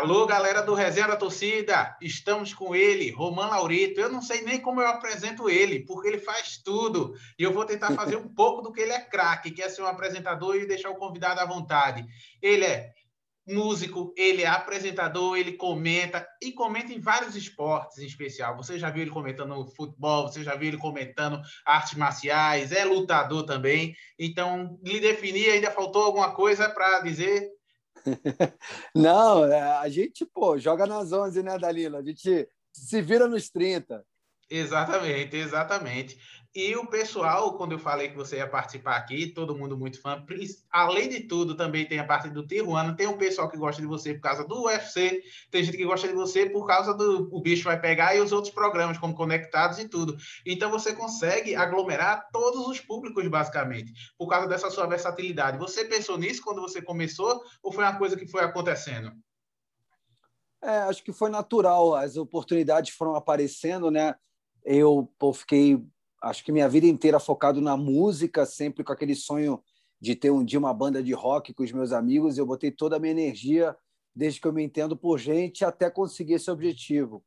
Alô, 0.00 0.24
galera 0.24 0.62
do 0.62 0.72
Resenha 0.72 1.08
da 1.08 1.14
Torcida, 1.14 1.94
estamos 2.00 2.54
com 2.54 2.74
ele, 2.74 3.10
Roman 3.10 3.48
Laurito. 3.48 4.00
Eu 4.00 4.10
não 4.10 4.22
sei 4.22 4.40
nem 4.40 4.58
como 4.58 4.80
eu 4.80 4.88
apresento 4.88 5.50
ele, 5.50 5.84
porque 5.84 6.08
ele 6.08 6.16
faz 6.16 6.56
tudo. 6.56 7.14
E 7.38 7.42
eu 7.42 7.52
vou 7.52 7.66
tentar 7.66 7.92
fazer 7.92 8.16
um 8.16 8.26
pouco 8.34 8.62
do 8.62 8.72
que 8.72 8.80
ele 8.80 8.92
é 8.92 9.00
craque, 9.02 9.50
que 9.50 9.60
é 9.60 9.68
ser 9.68 9.82
um 9.82 9.86
apresentador 9.86 10.56
e 10.56 10.66
deixar 10.66 10.88
o 10.88 10.96
convidado 10.96 11.38
à 11.40 11.44
vontade. 11.44 12.06
Ele 12.40 12.64
é 12.64 12.94
músico, 13.46 14.14
ele 14.16 14.42
é 14.42 14.46
apresentador, 14.46 15.36
ele 15.36 15.52
comenta 15.52 16.26
e 16.40 16.50
comenta 16.50 16.94
em 16.94 16.98
vários 16.98 17.36
esportes 17.36 17.98
em 17.98 18.06
especial. 18.06 18.56
Você 18.56 18.78
já 18.78 18.88
viu 18.88 19.02
ele 19.02 19.10
comentando 19.10 19.70
futebol, 19.76 20.28
você 20.28 20.42
já 20.42 20.56
viu 20.56 20.68
ele 20.68 20.78
comentando 20.78 21.42
artes 21.66 21.92
marciais, 21.92 22.72
é 22.72 22.86
lutador 22.86 23.44
também. 23.44 23.94
Então, 24.18 24.80
lhe 24.82 24.98
definir, 24.98 25.50
ainda 25.50 25.70
faltou 25.70 26.04
alguma 26.04 26.32
coisa 26.32 26.70
para 26.70 27.00
dizer? 27.00 27.59
Não, 28.94 29.44
é, 29.44 29.60
a 29.78 29.88
gente, 29.88 30.24
pô, 30.26 30.58
joga 30.58 30.86
nas 30.86 31.12
11, 31.12 31.42
né, 31.42 31.58
Dalila? 31.58 31.98
A 31.98 32.02
gente 32.02 32.48
se 32.72 33.02
vira 33.02 33.26
nos 33.26 33.50
30. 33.50 34.04
Exatamente, 34.50 35.36
exatamente. 35.36 36.18
E 36.52 36.74
o 36.74 36.84
pessoal, 36.84 37.56
quando 37.56 37.72
eu 37.72 37.78
falei 37.78 38.08
que 38.08 38.16
você 38.16 38.38
ia 38.38 38.48
participar 38.48 38.96
aqui, 38.96 39.28
todo 39.28 39.56
mundo 39.56 39.78
muito 39.78 40.02
fã, 40.02 40.24
além 40.68 41.08
de 41.08 41.20
tudo, 41.20 41.56
também 41.56 41.86
tem 41.86 42.00
a 42.00 42.04
parte 42.04 42.28
do 42.28 42.44
Tijuana, 42.44 42.96
tem 42.96 43.06
o 43.06 43.16
pessoal 43.16 43.48
que 43.48 43.56
gosta 43.56 43.80
de 43.80 43.86
você 43.86 44.14
por 44.14 44.22
causa 44.22 44.44
do 44.44 44.64
UFC, 44.64 45.22
tem 45.48 45.62
gente 45.62 45.76
que 45.76 45.84
gosta 45.84 46.08
de 46.08 46.14
você 46.14 46.50
por 46.50 46.66
causa 46.66 46.92
do 46.92 47.28
O 47.30 47.40
Bicho 47.40 47.62
Vai 47.62 47.80
Pegar 47.80 48.16
e 48.16 48.20
os 48.20 48.32
outros 48.32 48.52
programas, 48.52 48.98
como 48.98 49.14
Conectados 49.14 49.78
e 49.78 49.88
tudo. 49.88 50.16
Então 50.44 50.72
você 50.72 50.92
consegue 50.92 51.54
aglomerar 51.54 52.28
todos 52.32 52.66
os 52.66 52.80
públicos, 52.80 53.24
basicamente, 53.28 53.92
por 54.18 54.26
causa 54.26 54.48
dessa 54.48 54.70
sua 54.70 54.86
versatilidade. 54.86 55.56
Você 55.56 55.84
pensou 55.84 56.18
nisso 56.18 56.42
quando 56.42 56.60
você 56.60 56.82
começou 56.82 57.44
ou 57.62 57.72
foi 57.72 57.84
uma 57.84 57.96
coisa 57.96 58.16
que 58.16 58.26
foi 58.26 58.42
acontecendo? 58.42 59.12
É, 60.60 60.78
acho 60.80 61.04
que 61.04 61.12
foi 61.12 61.30
natural, 61.30 61.94
as 61.94 62.16
oportunidades 62.16 62.92
foram 62.92 63.14
aparecendo, 63.14 63.88
né? 63.88 64.16
Eu 64.64 65.10
pô, 65.16 65.32
fiquei 65.32 65.80
acho 66.20 66.44
que 66.44 66.52
minha 66.52 66.68
vida 66.68 66.86
inteira 66.86 67.18
focado 67.18 67.60
na 67.60 67.76
música, 67.76 68.44
sempre 68.44 68.84
com 68.84 68.92
aquele 68.92 69.14
sonho 69.14 69.62
de 70.00 70.14
ter 70.14 70.30
um 70.30 70.44
dia 70.44 70.58
uma 70.58 70.72
banda 70.72 71.02
de 71.02 71.12
rock 71.12 71.52
com 71.52 71.62
os 71.62 71.72
meus 71.72 71.92
amigos. 71.92 72.38
Eu 72.38 72.46
botei 72.46 72.70
toda 72.70 72.96
a 72.96 72.98
minha 72.98 73.12
energia, 73.12 73.76
desde 74.14 74.40
que 74.40 74.46
eu 74.46 74.52
me 74.52 74.62
entendo 74.62 74.96
por 74.96 75.18
gente, 75.18 75.64
até 75.64 75.90
conseguir 75.90 76.34
esse 76.34 76.50
objetivo. 76.50 77.22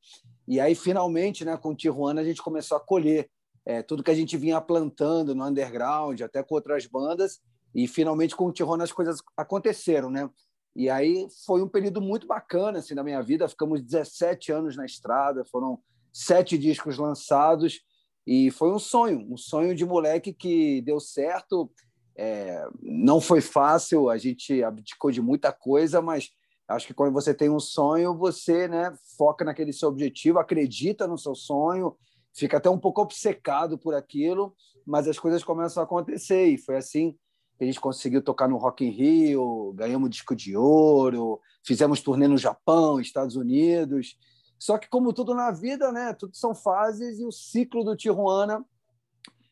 E 0.48 0.60
aí, 0.60 0.76
finalmente, 0.76 1.46
né, 1.46 1.56
com 1.58 1.76
Tijuana, 1.76 2.22
a 2.22 2.24
gente 2.24 2.42
começou 2.42 2.78
a 2.78 2.80
colher 2.80 3.30
é, 3.66 3.82
tudo 3.82 4.04
que 4.04 4.12
a 4.12 4.16
gente 4.16 4.36
vinha 4.36 4.60
plantando 4.60 5.34
no 5.34 5.46
underground, 5.46 6.20
até 6.22 6.44
com 6.44 6.56
outras 6.56 6.86
bandas. 6.86 7.40
E 7.74 7.88
finalmente, 7.88 8.36
com 8.36 8.46
o 8.46 8.52
Tijuana, 8.52 8.84
as 8.84 8.92
coisas 8.92 9.20
aconteceram, 9.38 10.10
né? 10.10 10.30
E 10.76 10.90
aí 10.90 11.28
foi 11.46 11.62
um 11.62 11.68
período 11.68 12.02
muito 12.02 12.26
bacana 12.26 12.80
assim, 12.80 12.96
na 12.96 13.04
minha 13.04 13.22
vida. 13.22 13.48
Ficamos 13.48 13.82
17 13.82 14.52
anos 14.52 14.76
na 14.76 14.86
estrada, 14.86 15.46
foram 15.46 15.80
sete 16.12 16.58
discos 16.58 16.98
lançados 16.98 17.82
e 18.26 18.50
foi 18.52 18.72
um 18.72 18.80
sonho, 18.80 19.28
um 19.30 19.38
sonho 19.38 19.76
de 19.76 19.86
moleque 19.86 20.34
que 20.34 20.82
deu 20.82 21.00
certo. 21.00 21.70
É, 22.16 22.66
não 22.82 23.20
foi 23.20 23.42
fácil, 23.42 24.10
a 24.10 24.18
gente 24.18 24.64
abdicou 24.64 25.12
de 25.12 25.22
muita 25.22 25.52
coisa, 25.52 26.02
mas 26.02 26.30
acho 26.68 26.88
que 26.88 26.94
quando 26.94 27.12
você 27.12 27.34
tem 27.34 27.50
um 27.50 27.60
sonho, 27.60 28.16
você 28.16 28.68
né, 28.68 28.94
foca 29.18 29.44
naquele 29.44 29.74
seu 29.74 29.90
objetivo, 29.90 30.40
acredita 30.40 31.08
no 31.08 31.18
seu 31.18 31.36
sonho, 31.36 31.96
fica 32.34 32.58
até 32.58 32.70
um 32.70 32.78
pouco 32.78 33.02
obcecado 33.02 33.78
por 33.78 33.94
aquilo, 33.94 34.56
mas 34.86 35.08
as 35.08 35.20
coisas 35.20 35.44
começam 35.44 35.82
a 35.82 35.86
acontecer. 35.86 36.46
E 36.46 36.58
foi 36.58 36.78
assim 36.78 37.16
que 37.58 37.64
a 37.64 37.66
gente 37.66 37.80
conseguiu 37.80 38.22
tocar 38.22 38.48
no 38.48 38.58
Rock 38.58 38.86
in 38.86 38.90
Rio, 38.90 39.74
ganhamos 39.74 40.10
disco 40.10 40.36
de 40.36 40.56
ouro, 40.56 41.40
fizemos 41.66 42.02
turnê 42.02 42.28
no 42.28 42.38
Japão, 42.38 43.00
Estados 43.00 43.36
Unidos. 43.36 44.18
Só 44.64 44.78
que, 44.78 44.88
como 44.88 45.12
tudo 45.12 45.36
na 45.36 45.52
vida, 45.52 45.92
né, 45.92 46.14
tudo 46.14 46.38
são 46.38 46.56
fases 46.56 47.20
e 47.20 47.26
o 47.26 47.34
ciclo 47.34 47.84
do 47.84 47.98
Tijuana 47.98 48.64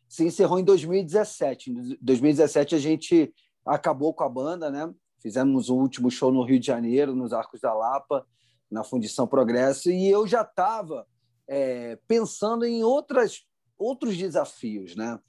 se 0.08 0.24
encerrou 0.24 0.58
em 0.58 0.64
2017. 0.64 1.70
Em 1.70 1.98
2017, 2.02 2.76
a 2.76 2.78
gente 2.78 3.34
acabou 3.66 4.14
com 4.14 4.24
a 4.24 4.30
banda, 4.30 4.72
né? 4.72 4.90
Fizemos 5.22 5.70
o 5.70 5.76
último 5.76 6.10
show 6.10 6.32
no 6.32 6.46
Rio 6.46 6.58
de 6.58 6.66
Janeiro, 6.66 7.14
nos 7.14 7.34
Arcos 7.34 7.60
da 7.60 7.74
Lapa, 7.74 8.26
na 8.72 8.86
Fundição 8.86 9.28
Progresso, 9.28 9.92
e 9.92 10.10
eu 10.10 10.26
já 10.26 10.44
estava 10.44 11.06
é, 11.46 12.00
pensando 12.08 12.64
em 12.64 12.82
outras, 12.82 13.42
outros 13.78 14.16
desafios, 14.16 14.96
né? 14.96 15.20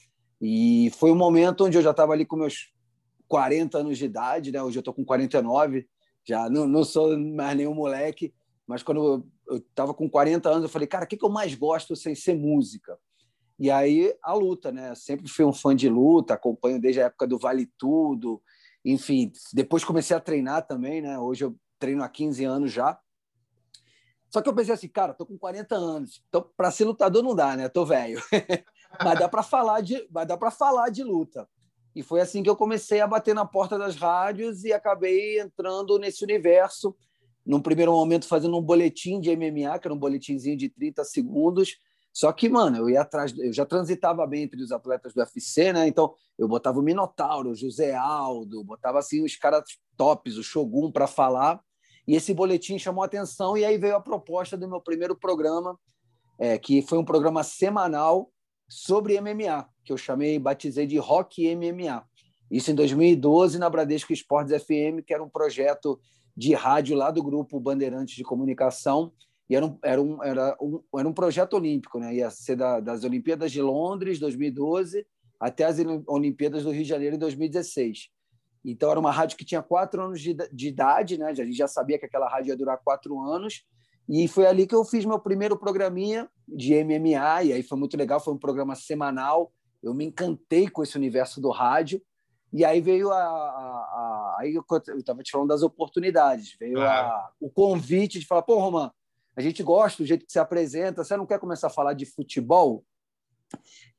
E 0.40 0.92
foi 0.96 1.10
um 1.10 1.16
momento 1.16 1.64
onde 1.64 1.76
eu 1.76 1.82
já 1.82 1.90
estava 1.90 2.12
ali 2.12 2.24
com 2.24 2.36
meus 2.36 2.72
40 3.26 3.78
anos 3.78 3.98
de 3.98 4.04
idade, 4.04 4.52
né? 4.52 4.62
Hoje 4.62 4.78
eu 4.78 4.80
estou 4.80 4.94
com 4.94 5.04
49, 5.04 5.88
já 6.24 6.48
não, 6.48 6.68
não 6.68 6.84
sou 6.84 7.18
mais 7.18 7.56
nenhum 7.56 7.74
moleque, 7.74 8.32
mas 8.64 8.80
quando 8.84 9.26
eu 9.52 9.58
estava 9.58 9.92
com 9.92 10.08
40 10.08 10.48
anos, 10.48 10.62
eu 10.62 10.68
falei, 10.68 10.88
cara, 10.88 11.04
o 11.04 11.08
que, 11.08 11.16
que 11.16 11.24
eu 11.24 11.30
mais 11.30 11.54
gosto 11.54 11.94
sem 11.94 12.14
ser 12.14 12.34
música? 12.34 12.98
E 13.58 13.70
aí 13.70 14.14
a 14.22 14.32
luta, 14.34 14.72
né? 14.72 14.94
Sempre 14.94 15.28
fui 15.28 15.44
um 15.44 15.52
fã 15.52 15.74
de 15.76 15.88
luta, 15.88 16.34
acompanho 16.34 16.80
desde 16.80 17.00
a 17.00 17.06
época 17.06 17.26
do 17.26 17.38
Vale 17.38 17.70
Tudo, 17.78 18.42
enfim. 18.84 19.30
Depois 19.52 19.84
comecei 19.84 20.16
a 20.16 20.20
treinar 20.20 20.66
também, 20.66 21.00
né? 21.00 21.18
Hoje 21.18 21.44
eu 21.44 21.56
treino 21.78 22.02
há 22.02 22.08
15 22.08 22.44
anos 22.44 22.72
já. 22.72 22.98
Só 24.30 24.40
que 24.40 24.48
eu 24.48 24.54
pensei 24.54 24.72
assim, 24.72 24.88
cara, 24.88 25.12
tô 25.12 25.26
com 25.26 25.36
40 25.36 25.74
anos, 25.74 26.24
então 26.26 26.50
para 26.56 26.70
ser 26.70 26.86
lutador 26.86 27.22
não 27.22 27.34
dá, 27.34 27.54
né? 27.54 27.68
Tô 27.68 27.84
velho. 27.84 28.20
mas 29.04 29.18
dá 29.18 29.28
para 29.28 29.42
falar 29.42 29.82
de, 29.82 30.08
mas 30.10 30.26
dá 30.26 30.36
para 30.36 30.50
falar 30.50 30.88
de 30.88 31.04
luta. 31.04 31.46
E 31.94 32.02
foi 32.02 32.22
assim 32.22 32.42
que 32.42 32.48
eu 32.48 32.56
comecei 32.56 33.00
a 33.00 33.06
bater 33.06 33.34
na 33.34 33.44
porta 33.44 33.78
das 33.78 33.96
rádios 33.96 34.64
e 34.64 34.72
acabei 34.72 35.38
entrando 35.38 35.98
nesse 35.98 36.24
universo 36.24 36.96
num 37.44 37.60
primeiro 37.60 37.92
momento 37.92 38.26
fazendo 38.26 38.56
um 38.56 38.62
boletim 38.62 39.20
de 39.20 39.34
MMA, 39.34 39.78
que 39.78 39.86
era 39.86 39.94
um 39.94 39.98
boletimzinho 39.98 40.56
de 40.56 40.68
30 40.68 41.04
segundos. 41.04 41.76
Só 42.12 42.30
que, 42.30 42.48
mano, 42.48 42.76
eu 42.76 42.90
ia 42.90 43.00
atrás, 43.00 43.36
eu 43.38 43.52
já 43.52 43.64
transitava 43.64 44.26
bem 44.26 44.42
entre 44.42 44.62
os 44.62 44.70
atletas 44.70 45.14
do 45.14 45.20
UFC, 45.20 45.72
né? 45.72 45.88
Então, 45.88 46.14
eu 46.38 46.46
botava 46.46 46.78
o 46.78 46.82
Minotauro, 46.82 47.50
o 47.50 47.54
José 47.54 47.94
Aldo, 47.94 48.62
botava 48.62 48.98
assim 48.98 49.24
os 49.24 49.34
caras 49.36 49.64
tops, 49.96 50.36
o 50.36 50.42
Shogun 50.42 50.92
para 50.92 51.06
falar. 51.06 51.60
E 52.06 52.14
esse 52.14 52.34
boletim 52.34 52.78
chamou 52.78 53.02
atenção 53.02 53.56
e 53.56 53.64
aí 53.64 53.78
veio 53.78 53.96
a 53.96 54.00
proposta 54.00 54.56
do 54.56 54.68
meu 54.68 54.80
primeiro 54.80 55.16
programa, 55.16 55.78
é, 56.38 56.58
que 56.58 56.82
foi 56.82 56.98
um 56.98 57.04
programa 57.04 57.42
semanal 57.42 58.30
sobre 58.68 59.20
MMA, 59.20 59.66
que 59.84 59.92
eu 59.92 59.96
chamei, 59.96 60.38
batizei 60.38 60.86
de 60.86 60.98
Rock 60.98 61.54
MMA. 61.54 62.04
Isso 62.50 62.70
em 62.70 62.74
2012 62.74 63.58
na 63.58 63.70
Bradesco 63.70 64.12
Esportes 64.12 64.62
FM, 64.62 65.04
que 65.06 65.14
era 65.14 65.22
um 65.22 65.28
projeto 65.28 65.98
de 66.36 66.54
rádio 66.54 66.96
lá 66.96 67.10
do 67.10 67.22
grupo 67.22 67.60
Bandeirantes 67.60 68.14
de 68.14 68.24
Comunicação 68.24 69.12
e 69.52 69.54
era 69.54 69.66
um, 69.66 69.78
era 69.82 70.02
um, 70.02 70.24
era 70.24 70.56
um, 70.62 70.82
era 70.98 71.08
um 71.08 71.12
projeto 71.12 71.54
olímpico, 71.54 71.98
né? 71.98 72.14
ia 72.14 72.30
ser 72.30 72.56
da, 72.56 72.80
das 72.80 73.04
Olimpíadas 73.04 73.52
de 73.52 73.60
Londres, 73.60 74.18
2012, 74.18 75.06
até 75.38 75.64
as 75.64 75.76
Olimpíadas 76.06 76.62
do 76.62 76.70
Rio 76.70 76.82
de 76.82 76.88
Janeiro, 76.88 77.16
em 77.16 77.18
2016. 77.18 78.08
Então, 78.64 78.90
era 78.90 78.98
uma 78.98 79.10
rádio 79.10 79.36
que 79.36 79.44
tinha 79.44 79.60
quatro 79.60 80.02
anos 80.02 80.22
de, 80.22 80.34
de 80.34 80.68
idade, 80.68 81.18
né? 81.18 81.26
a 81.26 81.34
gente 81.34 81.52
já 81.52 81.68
sabia 81.68 81.98
que 81.98 82.06
aquela 82.06 82.30
rádio 82.30 82.48
ia 82.48 82.56
durar 82.56 82.78
quatro 82.82 83.20
anos, 83.20 83.62
e 84.08 84.26
foi 84.26 84.46
ali 84.46 84.66
que 84.66 84.74
eu 84.74 84.86
fiz 84.86 85.04
meu 85.04 85.18
primeiro 85.18 85.58
programinha 85.58 86.30
de 86.48 86.82
MMA, 86.82 87.42
e 87.44 87.52
aí 87.52 87.62
foi 87.62 87.76
muito 87.76 87.94
legal, 87.94 88.20
foi 88.20 88.32
um 88.32 88.38
programa 88.38 88.74
semanal, 88.74 89.52
eu 89.82 89.92
me 89.92 90.06
encantei 90.06 90.66
com 90.66 90.82
esse 90.82 90.96
universo 90.96 91.42
do 91.42 91.50
rádio, 91.50 92.00
e 92.52 92.64
aí 92.64 92.80
veio 92.80 93.10
a. 93.10 93.16
a, 93.16 93.22
a 93.22 94.36
aí 94.40 94.54
eu 94.54 94.64
estava 94.98 95.22
te 95.22 95.30
falando 95.30 95.48
das 95.48 95.62
oportunidades, 95.62 96.56
veio 96.58 96.80
a, 96.80 97.30
o 97.40 97.48
convite 97.48 98.18
de 98.18 98.26
falar: 98.26 98.42
pô, 98.42 98.58
Roman, 98.58 98.90
a 99.36 99.40
gente 99.40 99.62
gosta 99.62 100.02
do 100.02 100.06
jeito 100.06 100.26
que 100.26 100.32
você 100.32 100.38
apresenta, 100.38 101.02
você 101.02 101.16
não 101.16 101.26
quer 101.26 101.38
começar 101.38 101.68
a 101.68 101.70
falar 101.70 101.94
de 101.94 102.04
futebol? 102.04 102.84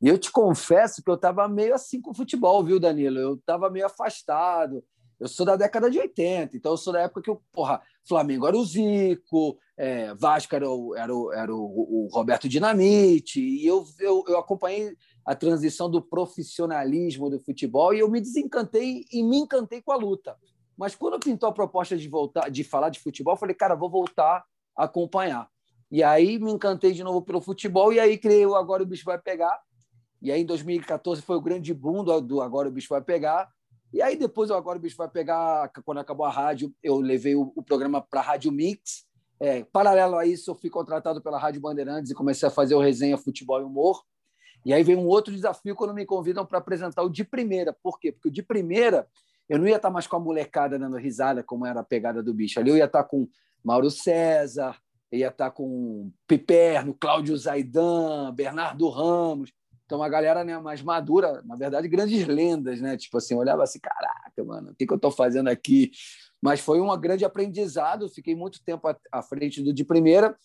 E 0.01 0.07
eu 0.07 0.17
te 0.17 0.31
confesso 0.31 1.01
que 1.03 1.09
eu 1.09 1.15
estava 1.15 1.47
meio 1.47 1.73
assim 1.73 2.01
com 2.01 2.11
o 2.11 2.15
futebol, 2.15 2.63
viu, 2.63 2.79
Danilo? 2.79 3.17
Eu 3.17 3.35
estava 3.35 3.69
meio 3.69 3.85
afastado. 3.85 4.83
Eu 5.19 5.27
sou 5.27 5.45
da 5.45 5.55
década 5.55 5.89
de 5.89 5.97
80, 5.99 6.57
então 6.57 6.73
eu 6.73 6.77
sou 6.77 6.91
da 6.91 7.01
época 7.01 7.21
que 7.21 7.31
o 7.31 7.41
porra, 7.51 7.81
Flamengo 8.05 8.45
era 8.45 8.57
o 8.57 8.65
Zico, 8.65 9.57
é, 9.77 10.13
Vasco 10.15 10.53
era, 10.53 10.69
o, 10.69 10.95
era, 10.95 11.15
o, 11.15 11.31
era 11.31 11.55
o, 11.55 11.61
o, 11.61 12.09
Roberto 12.11 12.49
Dinamite, 12.49 13.39
e 13.39 13.65
eu, 13.65 13.85
eu, 13.99 14.23
eu 14.27 14.37
acompanhei 14.37 14.95
a 15.25 15.35
transição 15.35 15.89
do 15.89 16.01
profissionalismo 16.01 17.29
do 17.29 17.39
futebol 17.39 17.93
e 17.93 17.99
eu 17.99 18.09
me 18.09 18.19
desencantei 18.19 19.05
e 19.11 19.23
me 19.23 19.37
encantei 19.37 19.81
com 19.81 19.91
a 19.91 19.95
luta. 19.95 20.37
Mas 20.77 20.95
quando 20.95 21.19
pintou 21.19 21.47
a 21.47 21.53
proposta 21.53 21.95
de 21.95 22.07
voltar, 22.07 22.49
de 22.49 22.63
falar 22.63 22.89
de 22.89 22.99
futebol, 22.99 23.37
falei, 23.37 23.55
cara, 23.55 23.75
vou 23.75 23.89
voltar 23.89 24.43
a 24.75 24.85
acompanhar. 24.85 25.47
E 25.91 26.03
aí 26.03 26.39
me 26.39 26.51
encantei 26.51 26.91
de 26.91 27.03
novo 27.03 27.21
pelo 27.21 27.39
futebol 27.39 27.93
e 27.93 27.99
aí 27.99 28.17
criei 28.17 28.45
o 28.45 28.55
Agora 28.55 28.83
o 28.83 28.85
Bicho 28.85 29.05
Vai 29.05 29.19
Pegar. 29.19 29.61
E 30.21 30.31
aí 30.31 30.41
em 30.41 30.45
2014 30.45 31.21
foi 31.21 31.35
o 31.35 31.41
grande 31.41 31.73
boom 31.73 32.03
do, 32.03 32.19
do 32.19 32.41
Agora 32.41 32.67
o 32.67 32.71
Bicho 32.71 32.89
Vai 32.89 33.01
Pegar. 33.01 33.49
E 33.93 34.01
aí 34.01 34.15
depois 34.15 34.49
o 34.49 34.55
Agora 34.55 34.79
o 34.79 34.81
Bicho 34.81 34.97
Vai 34.97 35.07
Pegar, 35.07 35.71
quando 35.85 35.99
acabou 35.99 36.25
a 36.25 36.31
rádio, 36.31 36.73
eu 36.81 36.99
levei 36.99 37.35
o, 37.35 37.53
o 37.55 37.61
programa 37.61 38.01
para 38.01 38.21
a 38.21 38.23
Rádio 38.23 38.51
Mix. 38.51 39.05
É, 39.39 39.63
paralelo 39.65 40.15
a 40.15 40.25
isso, 40.25 40.49
eu 40.49 40.55
fui 40.55 40.69
contratado 40.69 41.21
pela 41.21 41.37
Rádio 41.37 41.61
Bandeirantes 41.61 42.09
e 42.09 42.15
comecei 42.15 42.47
a 42.47 42.51
fazer 42.51 42.73
o 42.73 42.79
resenha 42.79 43.17
Futebol 43.17 43.61
e 43.61 43.63
Humor. 43.63 44.03
E 44.65 44.73
aí 44.73 44.83
vem 44.83 44.95
um 44.95 45.07
outro 45.07 45.33
desafio 45.33 45.75
quando 45.75 45.93
me 45.93 46.05
convidam 46.05 46.45
para 46.45 46.57
apresentar 46.57 47.03
o 47.03 47.09
de 47.09 47.23
primeira. 47.23 47.75
Por 47.83 47.99
quê? 47.99 48.11
Porque 48.11 48.29
o 48.29 48.31
de 48.31 48.41
primeira 48.41 49.07
eu 49.49 49.59
não 49.59 49.67
ia 49.67 49.75
estar 49.75 49.89
mais 49.89 50.07
com 50.07 50.15
a 50.15 50.19
molecada 50.19 50.79
dando 50.79 50.97
risada, 50.97 51.43
como 51.43 51.65
era 51.65 51.81
a 51.81 51.83
pegada 51.83 52.23
do 52.23 52.33
bicho. 52.33 52.59
Ali 52.59 52.69
eu 52.69 52.77
ia 52.77 52.85
estar 52.85 53.03
com 53.03 53.27
Mauro 53.63 53.91
César, 53.91 54.77
ia 55.11 55.27
estar 55.27 55.51
com 55.51 56.11
Piperno, 56.27 56.93
Cláudio 56.93 57.37
Zaidan, 57.37 58.33
Bernardo 58.33 58.89
Ramos. 58.89 59.51
Então, 59.85 59.99
uma 59.99 60.09
galera 60.09 60.43
né, 60.43 60.57
mais 60.59 60.81
madura, 60.81 61.41
na 61.45 61.55
verdade, 61.55 61.87
grandes 61.87 62.25
lendas, 62.25 62.79
né? 62.81 62.97
Tipo 62.97 63.17
assim, 63.17 63.35
olhava 63.35 63.63
assim, 63.63 63.79
caraca, 63.79 64.43
mano, 64.43 64.71
o 64.71 64.75
que, 64.75 64.87
que 64.87 64.93
eu 64.93 64.95
estou 64.95 65.11
fazendo 65.11 65.49
aqui? 65.49 65.91
Mas 66.41 66.59
foi 66.59 66.81
um 66.81 66.97
grande 66.99 67.25
aprendizado, 67.25 68.09
fiquei 68.09 68.35
muito 68.35 68.63
tempo 68.63 68.87
à 69.11 69.21
frente 69.21 69.61
do 69.61 69.73
de 69.73 69.83
primeira. 69.83 70.37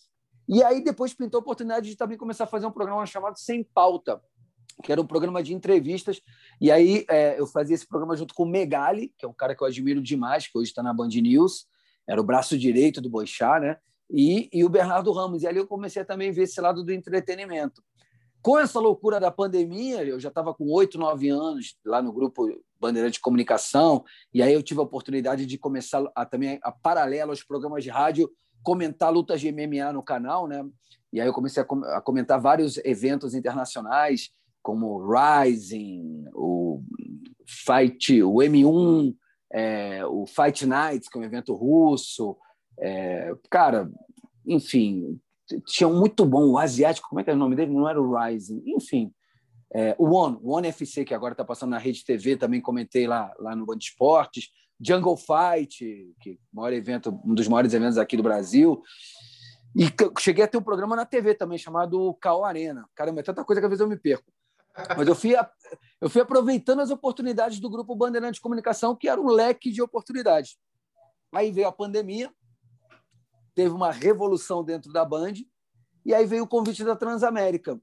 E 0.49 0.63
aí 0.63 0.83
depois 0.83 1.13
pintou 1.13 1.37
a 1.37 1.41
oportunidade 1.41 1.87
de 1.87 1.95
também 1.95 2.17
começar 2.17 2.45
a 2.45 2.47
fazer 2.47 2.65
um 2.65 2.71
programa 2.71 3.05
chamado 3.05 3.37
Sem 3.37 3.63
Pauta, 3.63 4.19
que 4.83 4.91
era 4.91 4.99
um 4.99 5.05
programa 5.05 5.43
de 5.43 5.53
entrevistas. 5.53 6.19
E 6.59 6.71
aí 6.71 7.05
é, 7.07 7.39
eu 7.39 7.45
fazia 7.45 7.75
esse 7.75 7.87
programa 7.87 8.17
junto 8.17 8.33
com 8.33 8.43
o 8.43 8.49
Megali, 8.49 9.13
que 9.15 9.23
é 9.23 9.29
um 9.29 9.33
cara 9.33 9.55
que 9.55 9.61
eu 9.61 9.67
admiro 9.67 10.01
demais, 10.01 10.47
que 10.47 10.57
hoje 10.57 10.71
está 10.71 10.81
na 10.81 10.91
Band 10.91 11.09
News, 11.09 11.67
era 12.07 12.19
o 12.19 12.23
braço 12.23 12.57
direito 12.57 12.99
do 12.99 13.11
Boixá, 13.11 13.59
né? 13.59 13.77
E, 14.09 14.49
e 14.51 14.65
o 14.65 14.69
Bernardo 14.69 15.11
Ramos. 15.11 15.43
E 15.43 15.47
ali 15.47 15.59
eu 15.59 15.67
comecei 15.67 16.01
a 16.01 16.05
também 16.05 16.31
ver 16.31 16.43
esse 16.43 16.59
lado 16.59 16.83
do 16.83 16.91
entretenimento. 16.91 17.83
Com 18.41 18.57
essa 18.57 18.79
loucura 18.79 19.19
da 19.19 19.29
pandemia, 19.29 20.03
eu 20.03 20.19
já 20.19 20.29
estava 20.29 20.51
com 20.51 20.65
oito, 20.71 20.97
nove 20.97 21.29
anos 21.29 21.77
lá 21.85 22.01
no 22.01 22.11
grupo 22.11 22.47
Bandeirante 22.79 23.15
de 23.15 23.19
Comunicação, 23.19 24.03
e 24.33 24.41
aí 24.41 24.53
eu 24.53 24.63
tive 24.63 24.79
a 24.79 24.83
oportunidade 24.83 25.45
de 25.45 25.57
começar 25.57 26.09
a, 26.15 26.25
também, 26.25 26.57
a 26.63 26.71
paralelo 26.71 27.31
aos 27.31 27.43
programas 27.43 27.83
de 27.83 27.89
rádio, 27.89 28.31
comentar 28.63 29.11
lutas 29.11 29.41
de 29.41 29.51
MMA 29.51 29.93
no 29.93 30.03
canal, 30.03 30.47
né? 30.47 30.65
E 31.11 31.19
aí 31.19 31.27
eu 31.27 31.33
comecei 31.33 31.63
a 31.63 32.01
comentar 32.01 32.39
vários 32.39 32.77
eventos 32.85 33.33
internacionais, 33.33 34.29
como 34.61 35.09
Rising, 35.09 36.25
o 36.33 36.83
Fight, 37.47 38.21
o 38.21 38.35
M1, 38.35 39.15
é, 39.51 40.05
o 40.05 40.25
Fight 40.27 40.65
Nights, 40.65 41.09
que 41.09 41.17
é 41.17 41.21
um 41.21 41.23
evento 41.23 41.55
russo. 41.55 42.37
É, 42.79 43.33
cara, 43.49 43.89
enfim, 44.45 45.19
tinha 45.65 45.87
um 45.87 45.99
muito 45.99 46.25
bom, 46.25 46.51
o 46.51 46.57
asiático, 46.57 47.09
como 47.09 47.21
é 47.21 47.23
que 47.23 47.31
é 47.31 47.33
o 47.33 47.37
nome 47.37 47.55
dele? 47.55 47.73
Não 47.73 47.89
era 47.89 47.99
o 47.99 48.15
Rising, 48.15 48.61
enfim. 48.67 49.11
É, 49.73 49.95
o 49.97 50.11
One, 50.15 50.37
o 50.41 50.55
One 50.55 50.67
FC, 50.67 51.05
que 51.05 51.13
agora 51.13 51.33
está 51.33 51.45
passando 51.45 51.71
na 51.71 51.77
Rede 51.77 52.03
TV, 52.03 52.37
também 52.37 52.61
comentei 52.61 53.07
lá, 53.07 53.33
lá 53.39 53.55
no 53.55 53.65
Band 53.65 53.77
Esportes. 53.77 54.49
Jungle 54.79 55.17
Fight, 55.17 56.15
que 56.21 56.31
é 56.31 56.37
maior 56.53 56.73
evento, 56.73 57.19
um 57.25 57.33
dos 57.33 57.47
maiores 57.47 57.73
eventos 57.73 57.97
aqui 57.97 58.15
do 58.15 58.23
Brasil. 58.23 58.81
E 59.75 59.85
cheguei 60.19 60.43
a 60.43 60.47
ter 60.47 60.57
um 60.57 60.63
programa 60.63 60.95
na 60.95 61.05
TV 61.05 61.35
também, 61.35 61.57
chamado 61.57 62.13
Cal 62.15 62.43
Arena. 62.43 62.87
Caramba, 62.95 63.19
é 63.19 63.23
tanta 63.23 63.43
coisa 63.43 63.61
que 63.61 63.65
às 63.65 63.69
vezes 63.69 63.81
eu 63.81 63.87
me 63.87 63.97
perco. 63.97 64.31
Mas 64.97 65.07
eu 65.07 65.15
fui, 65.15 65.33
eu 65.99 66.09
fui 66.09 66.21
aproveitando 66.21 66.79
as 66.79 66.89
oportunidades 66.89 67.59
do 67.59 67.69
Grupo 67.69 67.95
Bandeirante 67.95 68.35
de 68.35 68.41
Comunicação, 68.41 68.95
que 68.95 69.09
era 69.09 69.19
um 69.19 69.27
leque 69.27 69.71
de 69.71 69.81
oportunidades. 69.81 70.57
Aí 71.33 71.51
veio 71.51 71.67
a 71.67 71.71
pandemia, 71.71 72.31
teve 73.53 73.73
uma 73.73 73.91
revolução 73.91 74.63
dentro 74.63 74.91
da 74.91 75.03
Band, 75.03 75.33
e 76.05 76.13
aí 76.13 76.25
veio 76.25 76.43
o 76.43 76.47
convite 76.47 76.83
da 76.83 76.95
Transamérica. 76.95 77.79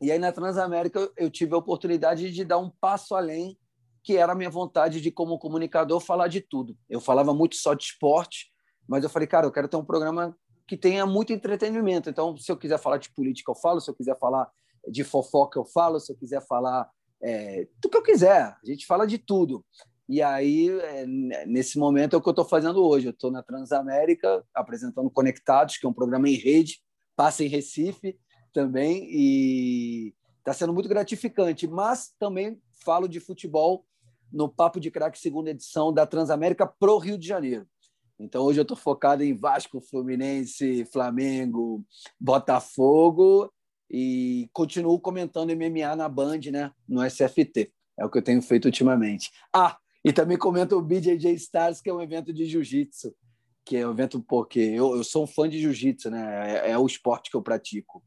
E 0.00 0.10
aí 0.10 0.18
na 0.18 0.32
Transamérica 0.32 1.10
eu 1.16 1.30
tive 1.30 1.54
a 1.54 1.58
oportunidade 1.58 2.30
de 2.32 2.44
dar 2.44 2.58
um 2.58 2.70
passo 2.70 3.14
além, 3.14 3.56
que 4.02 4.16
era 4.16 4.32
a 4.32 4.34
minha 4.34 4.50
vontade 4.50 5.00
de, 5.00 5.10
como 5.10 5.38
comunicador, 5.38 6.00
falar 6.00 6.28
de 6.28 6.40
tudo. 6.40 6.76
Eu 6.88 7.00
falava 7.00 7.34
muito 7.34 7.56
só 7.56 7.74
de 7.74 7.84
esporte, 7.84 8.50
mas 8.88 9.04
eu 9.04 9.10
falei, 9.10 9.28
cara, 9.28 9.46
eu 9.46 9.52
quero 9.52 9.68
ter 9.68 9.76
um 9.76 9.84
programa 9.84 10.36
que 10.66 10.76
tenha 10.76 11.04
muito 11.04 11.32
entretenimento. 11.32 12.08
Então, 12.08 12.36
se 12.36 12.50
eu 12.50 12.56
quiser 12.56 12.78
falar 12.78 12.98
de 12.98 13.12
política, 13.12 13.50
eu 13.50 13.56
falo. 13.56 13.80
Se 13.80 13.90
eu 13.90 13.94
quiser 13.94 14.18
falar 14.18 14.48
de 14.88 15.04
fofoca 15.04 15.58
eu 15.58 15.64
falo, 15.64 16.00
se 16.00 16.12
eu 16.12 16.16
quiser 16.16 16.44
falar 16.46 16.88
é, 17.22 17.68
do 17.80 17.88
que 17.88 17.96
eu 17.96 18.02
quiser, 18.02 18.42
a 18.42 18.60
gente 18.64 18.86
fala 18.86 19.06
de 19.06 19.18
tudo. 19.18 19.64
E 20.08 20.22
aí, 20.22 20.68
é, 20.68 21.06
nesse 21.46 21.78
momento, 21.78 22.14
é 22.14 22.18
o 22.18 22.22
que 22.22 22.28
eu 22.28 22.32
estou 22.32 22.44
fazendo 22.44 22.84
hoje. 22.84 23.06
Eu 23.06 23.12
estou 23.12 23.30
na 23.30 23.42
Transamérica, 23.42 24.44
apresentando 24.54 25.10
Conectados, 25.10 25.76
que 25.76 25.86
é 25.86 25.88
um 25.88 25.92
programa 25.92 26.28
em 26.28 26.34
rede, 26.34 26.80
passa 27.14 27.44
em 27.44 27.48
Recife 27.48 28.18
também, 28.52 29.06
e 29.08 30.14
está 30.38 30.52
sendo 30.52 30.72
muito 30.72 30.88
gratificante. 30.88 31.68
Mas 31.68 32.12
também 32.18 32.60
falo 32.84 33.06
de 33.06 33.20
futebol 33.20 33.86
no 34.32 34.48
Papo 34.48 34.80
de 34.80 34.90
Craque, 34.90 35.18
segunda 35.18 35.50
edição 35.50 35.92
da 35.92 36.06
Transamérica, 36.06 36.66
pro 36.66 36.98
Rio 36.98 37.18
de 37.18 37.26
Janeiro. 37.26 37.66
Então, 38.18 38.44
hoje 38.44 38.60
eu 38.60 38.62
estou 38.62 38.76
focado 38.76 39.24
em 39.24 39.34
Vasco, 39.34 39.80
Fluminense, 39.80 40.84
Flamengo, 40.92 41.84
Botafogo 42.20 43.50
e 43.90 44.48
continuo 44.52 45.00
comentando 45.00 45.56
MMA 45.56 45.96
na 45.96 46.08
Band, 46.08 46.40
né? 46.52 46.70
No 46.86 47.02
SFT. 47.02 47.72
É 47.98 48.04
o 48.04 48.10
que 48.10 48.18
eu 48.18 48.22
tenho 48.22 48.42
feito 48.42 48.66
ultimamente. 48.66 49.30
Ah, 49.52 49.78
e 50.04 50.12
também 50.12 50.38
comento 50.38 50.76
o 50.76 50.82
BJJ 50.82 51.32
Stars, 51.34 51.80
que 51.80 51.90
é 51.90 51.94
um 51.94 52.00
evento 52.00 52.32
de 52.32 52.44
jiu-jitsu, 52.46 53.14
que 53.64 53.76
é 53.76 53.86
um 53.86 53.90
evento 53.90 54.22
porque 54.22 54.60
eu, 54.60 54.96
eu 54.96 55.04
sou 55.04 55.24
um 55.24 55.26
fã 55.26 55.48
de 55.48 55.58
jiu-jitsu, 55.58 56.10
né? 56.10 56.66
É, 56.66 56.70
é, 56.72 56.78
o 56.78 56.86
esporte 56.86 57.30
que 57.30 57.36
eu 57.36 57.42
pratico. 57.42 58.02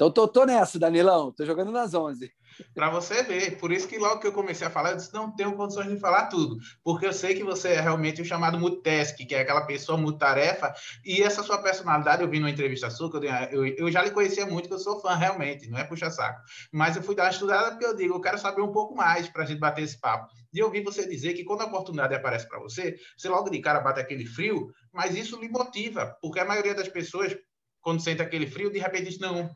Então, 0.00 0.10
tô, 0.10 0.26
tô 0.26 0.46
nessa, 0.46 0.78
Danilão. 0.78 1.30
Tô 1.30 1.44
jogando 1.44 1.70
nas 1.70 1.92
11 1.92 2.32
para 2.74 2.90
você 2.90 3.22
ver. 3.22 3.58
Por 3.58 3.70
isso 3.70 3.86
que 3.86 3.98
logo 3.98 4.20
que 4.20 4.26
eu 4.26 4.32
comecei 4.32 4.66
a 4.66 4.70
falar, 4.70 4.90
eu 4.90 4.96
disse, 4.96 5.12
não 5.12 5.34
tenho 5.34 5.54
condições 5.54 5.88
de 5.88 5.98
falar 5.98 6.26
tudo, 6.26 6.56
porque 6.82 7.06
eu 7.06 7.12
sei 7.12 7.34
que 7.34 7.44
você 7.44 7.68
é 7.68 7.80
realmente 7.80 8.20
o 8.20 8.24
chamado 8.24 8.58
multitask, 8.58 9.16
que 9.16 9.34
é 9.34 9.40
aquela 9.40 9.62
pessoa 9.62 9.96
multarefa, 9.98 10.72
e 11.04 11.22
essa 11.22 11.42
sua 11.42 11.62
personalidade, 11.62 12.22
eu 12.22 12.28
vi 12.28 12.38
numa 12.38 12.50
entrevista 12.50 12.90
sua, 12.90 13.10
que 13.10 13.16
eu, 13.16 13.22
eu, 13.22 13.66
eu 13.66 13.90
já 13.90 14.02
lhe 14.02 14.10
conhecia 14.10 14.46
muito, 14.46 14.68
que 14.68 14.74
eu 14.74 14.78
sou 14.78 15.00
fã 15.00 15.14
realmente, 15.14 15.68
não 15.68 15.78
é 15.78 15.84
puxa-saco, 15.84 16.40
mas 16.72 16.96
eu 16.96 17.02
fui 17.02 17.14
dar 17.14 17.24
uma 17.24 17.30
estudada 17.30 17.70
porque 17.70 17.86
eu 17.86 17.96
digo, 17.96 18.14
eu 18.14 18.20
quero 18.20 18.38
saber 18.38 18.62
um 18.62 18.72
pouco 18.72 18.94
mais 18.94 19.28
para 19.28 19.44
a 19.44 19.46
gente 19.46 19.58
bater 19.58 19.82
esse 19.82 19.98
papo. 19.98 20.28
E 20.52 20.58
eu 20.58 20.70
vi 20.70 20.82
você 20.82 21.08
dizer 21.08 21.34
que 21.34 21.44
quando 21.44 21.62
a 21.62 21.66
oportunidade 21.66 22.14
aparece 22.14 22.48
para 22.48 22.58
você, 22.58 22.96
você 23.16 23.28
logo 23.28 23.48
de 23.48 23.60
cara 23.60 23.80
bate 23.80 24.00
aquele 24.00 24.26
frio, 24.26 24.70
mas 24.92 25.16
isso 25.16 25.40
lhe 25.40 25.48
motiva, 25.48 26.16
porque 26.20 26.40
a 26.40 26.44
maioria 26.44 26.74
das 26.74 26.88
pessoas, 26.88 27.36
quando 27.80 28.02
sente 28.02 28.20
aquele 28.20 28.46
frio, 28.46 28.70
de 28.70 28.78
repente 28.78 29.10
diz, 29.10 29.18
não, 29.18 29.50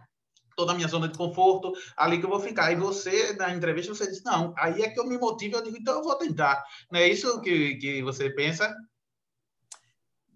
toda 0.57 0.73
a 0.73 0.75
minha 0.75 0.89
zona 0.89 1.09
de 1.09 1.17
conforto, 1.17 1.73
ali 1.97 2.19
que 2.19 2.25
eu 2.25 2.31
vou 2.31 2.41
ficar. 2.41 2.73
E 2.73 2.77
você, 2.77 3.33
na 3.35 3.55
entrevista, 3.55 3.95
você 3.95 4.07
disse, 4.07 4.25
não, 4.25 4.55
aí 4.57 4.83
é 4.83 4.91
que 4.91 4.99
eu 4.99 5.07
me 5.07 5.19
motivo, 5.19 5.57
eu 5.57 5.63
digo, 5.63 5.77
então 5.77 5.95
eu 5.95 6.03
vou 6.03 6.17
tentar. 6.17 6.65
Não 6.91 7.01
é 7.01 7.09
isso 7.09 7.41
que, 7.41 7.77
que 7.77 8.03
você 8.03 8.31
pensa? 8.31 8.75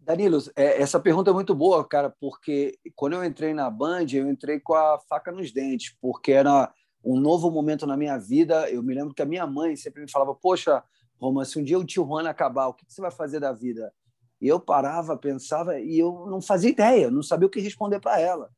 Danilo, 0.09 0.39
é, 0.57 0.81
essa 0.81 0.99
pergunta 0.99 1.31
é 1.31 1.35
muito 1.35 1.55
boa, 1.55 1.87
cara, 1.87 2.09
porque 2.19 2.79
quando 2.97 3.13
eu 3.13 3.25
entrei 3.25 3.53
na 3.53 3.69
Band, 3.69 4.07
eu 4.15 4.27
entrei 4.27 4.59
com 4.59 4.75
a 4.75 4.99
faca 5.07 5.31
nos 5.31 5.53
dentes, 5.53 5.95
porque 6.01 6.33
era 6.33 6.73
um 7.05 7.21
novo 7.21 7.51
momento 7.51 7.87
na 7.87 7.97
minha 7.97 8.17
vida. 8.17 8.71
Eu 8.71 8.83
me 8.83 8.95
lembro 8.95 9.15
que 9.15 9.21
a 9.21 9.27
minha 9.27 9.47
mãe 9.47 9.77
sempre 9.77 10.01
me 10.01 10.11
falava, 10.11 10.35
poxa, 10.35 10.83
Roma, 11.21 11.45
se 11.45 11.59
um 11.59 11.63
dia 11.63 11.79
o 11.79 11.85
tio 11.85 12.07
Juan 12.07 12.29
acabar, 12.29 12.69
o 12.69 12.75
que 12.75 12.85
você 12.89 13.01
vai 13.01 13.11
fazer 13.11 13.41
da 13.41 13.53
vida? 13.53 13.93
E 14.41 14.47
eu 14.47 14.61
parava, 14.61 15.17
pensava, 15.17 15.79
e 15.79 15.99
eu 15.99 16.27
não 16.27 16.41
fazia 16.41 16.71
ideia, 16.71 17.11
não 17.11 17.23
sabia 17.23 17.47
o 17.47 17.51
que 17.51 17.61
responder 17.61 18.01
para 18.01 18.21
ela. 18.21 18.51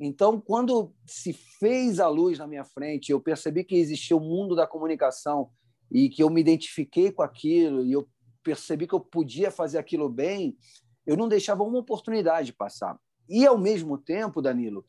Então, 0.00 0.40
quando 0.40 0.94
se 1.06 1.32
fez 1.32 1.98
a 1.98 2.08
luz 2.08 2.38
na 2.38 2.46
minha 2.46 2.64
frente, 2.64 3.10
eu 3.10 3.20
percebi 3.20 3.64
que 3.64 3.76
existia 3.76 4.16
o 4.16 4.20
mundo 4.20 4.54
da 4.54 4.66
comunicação 4.66 5.50
e 5.90 6.08
que 6.08 6.22
eu 6.22 6.30
me 6.30 6.40
identifiquei 6.40 7.10
com 7.10 7.22
aquilo 7.22 7.84
e 7.84 7.92
eu 7.92 8.08
percebi 8.42 8.86
que 8.86 8.94
eu 8.94 9.00
podia 9.00 9.50
fazer 9.50 9.78
aquilo 9.78 10.08
bem, 10.08 10.56
eu 11.04 11.16
não 11.16 11.28
deixava 11.28 11.62
uma 11.62 11.78
oportunidade 11.78 12.52
passar. 12.52 12.98
E, 13.28 13.44
ao 13.46 13.58
mesmo 13.58 13.98
tempo, 13.98 14.40
Danilo, 14.40 14.84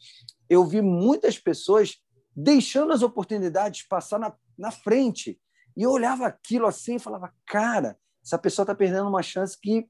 eu 0.49 0.65
vi 0.65 0.81
muitas 0.81 1.37
pessoas 1.37 1.97
deixando 2.35 2.93
as 2.93 3.01
oportunidades 3.01 3.83
passar 3.87 4.19
na, 4.19 4.33
na 4.57 4.71
frente. 4.71 5.39
E 5.75 5.83
eu 5.83 5.91
olhava 5.91 6.27
aquilo 6.27 6.67
assim 6.67 6.95
e 6.95 6.99
falava, 6.99 7.33
cara, 7.45 7.97
essa 8.23 8.37
pessoa 8.37 8.63
está 8.63 8.75
perdendo 8.75 9.09
uma 9.09 9.23
chance 9.23 9.59
que 9.59 9.87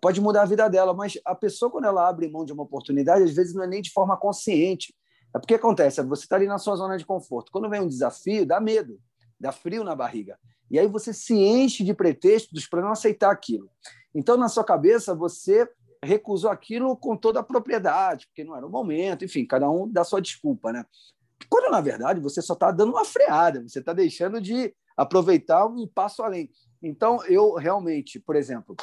pode 0.00 0.20
mudar 0.20 0.42
a 0.42 0.46
vida 0.46 0.68
dela, 0.68 0.94
mas 0.94 1.18
a 1.24 1.34
pessoa, 1.34 1.70
quando 1.70 1.86
ela 1.86 2.08
abre 2.08 2.28
mão 2.28 2.44
de 2.44 2.52
uma 2.52 2.62
oportunidade, 2.62 3.24
às 3.24 3.34
vezes 3.34 3.54
não 3.54 3.64
é 3.64 3.66
nem 3.66 3.82
de 3.82 3.90
forma 3.90 4.16
consciente. 4.16 4.94
É 5.34 5.38
porque 5.38 5.54
acontece, 5.54 6.02
você 6.02 6.24
está 6.24 6.36
ali 6.36 6.46
na 6.46 6.58
sua 6.58 6.76
zona 6.76 6.96
de 6.96 7.04
conforto. 7.04 7.52
Quando 7.52 7.68
vem 7.68 7.80
um 7.80 7.88
desafio, 7.88 8.46
dá 8.46 8.60
medo, 8.60 8.98
dá 9.38 9.52
frio 9.52 9.84
na 9.84 9.94
barriga. 9.94 10.38
E 10.70 10.78
aí 10.78 10.86
você 10.86 11.12
se 11.12 11.34
enche 11.34 11.84
de 11.84 11.94
pretextos 11.94 12.66
para 12.66 12.82
não 12.82 12.92
aceitar 12.92 13.30
aquilo. 13.30 13.70
Então, 14.14 14.36
na 14.36 14.48
sua 14.48 14.64
cabeça, 14.64 15.14
você 15.14 15.68
recusou 16.02 16.50
aquilo 16.50 16.96
com 16.96 17.16
toda 17.16 17.40
a 17.40 17.42
propriedade, 17.42 18.26
porque 18.26 18.44
não 18.44 18.56
era 18.56 18.66
o 18.66 18.70
momento, 18.70 19.24
enfim, 19.24 19.44
cada 19.46 19.70
um 19.70 19.90
dá 19.90 20.04
sua 20.04 20.20
desculpa, 20.20 20.72
né? 20.72 20.84
Quando, 21.48 21.70
na 21.70 21.80
verdade, 21.80 22.20
você 22.20 22.42
só 22.42 22.54
está 22.54 22.70
dando 22.70 22.92
uma 22.92 23.04
freada, 23.04 23.62
você 23.62 23.78
está 23.78 23.92
deixando 23.92 24.40
de 24.40 24.74
aproveitar 24.96 25.66
um 25.66 25.86
passo 25.86 26.22
além. 26.22 26.50
Então, 26.82 27.24
eu 27.24 27.54
realmente, 27.54 28.18
por 28.18 28.36
exemplo, 28.36 28.76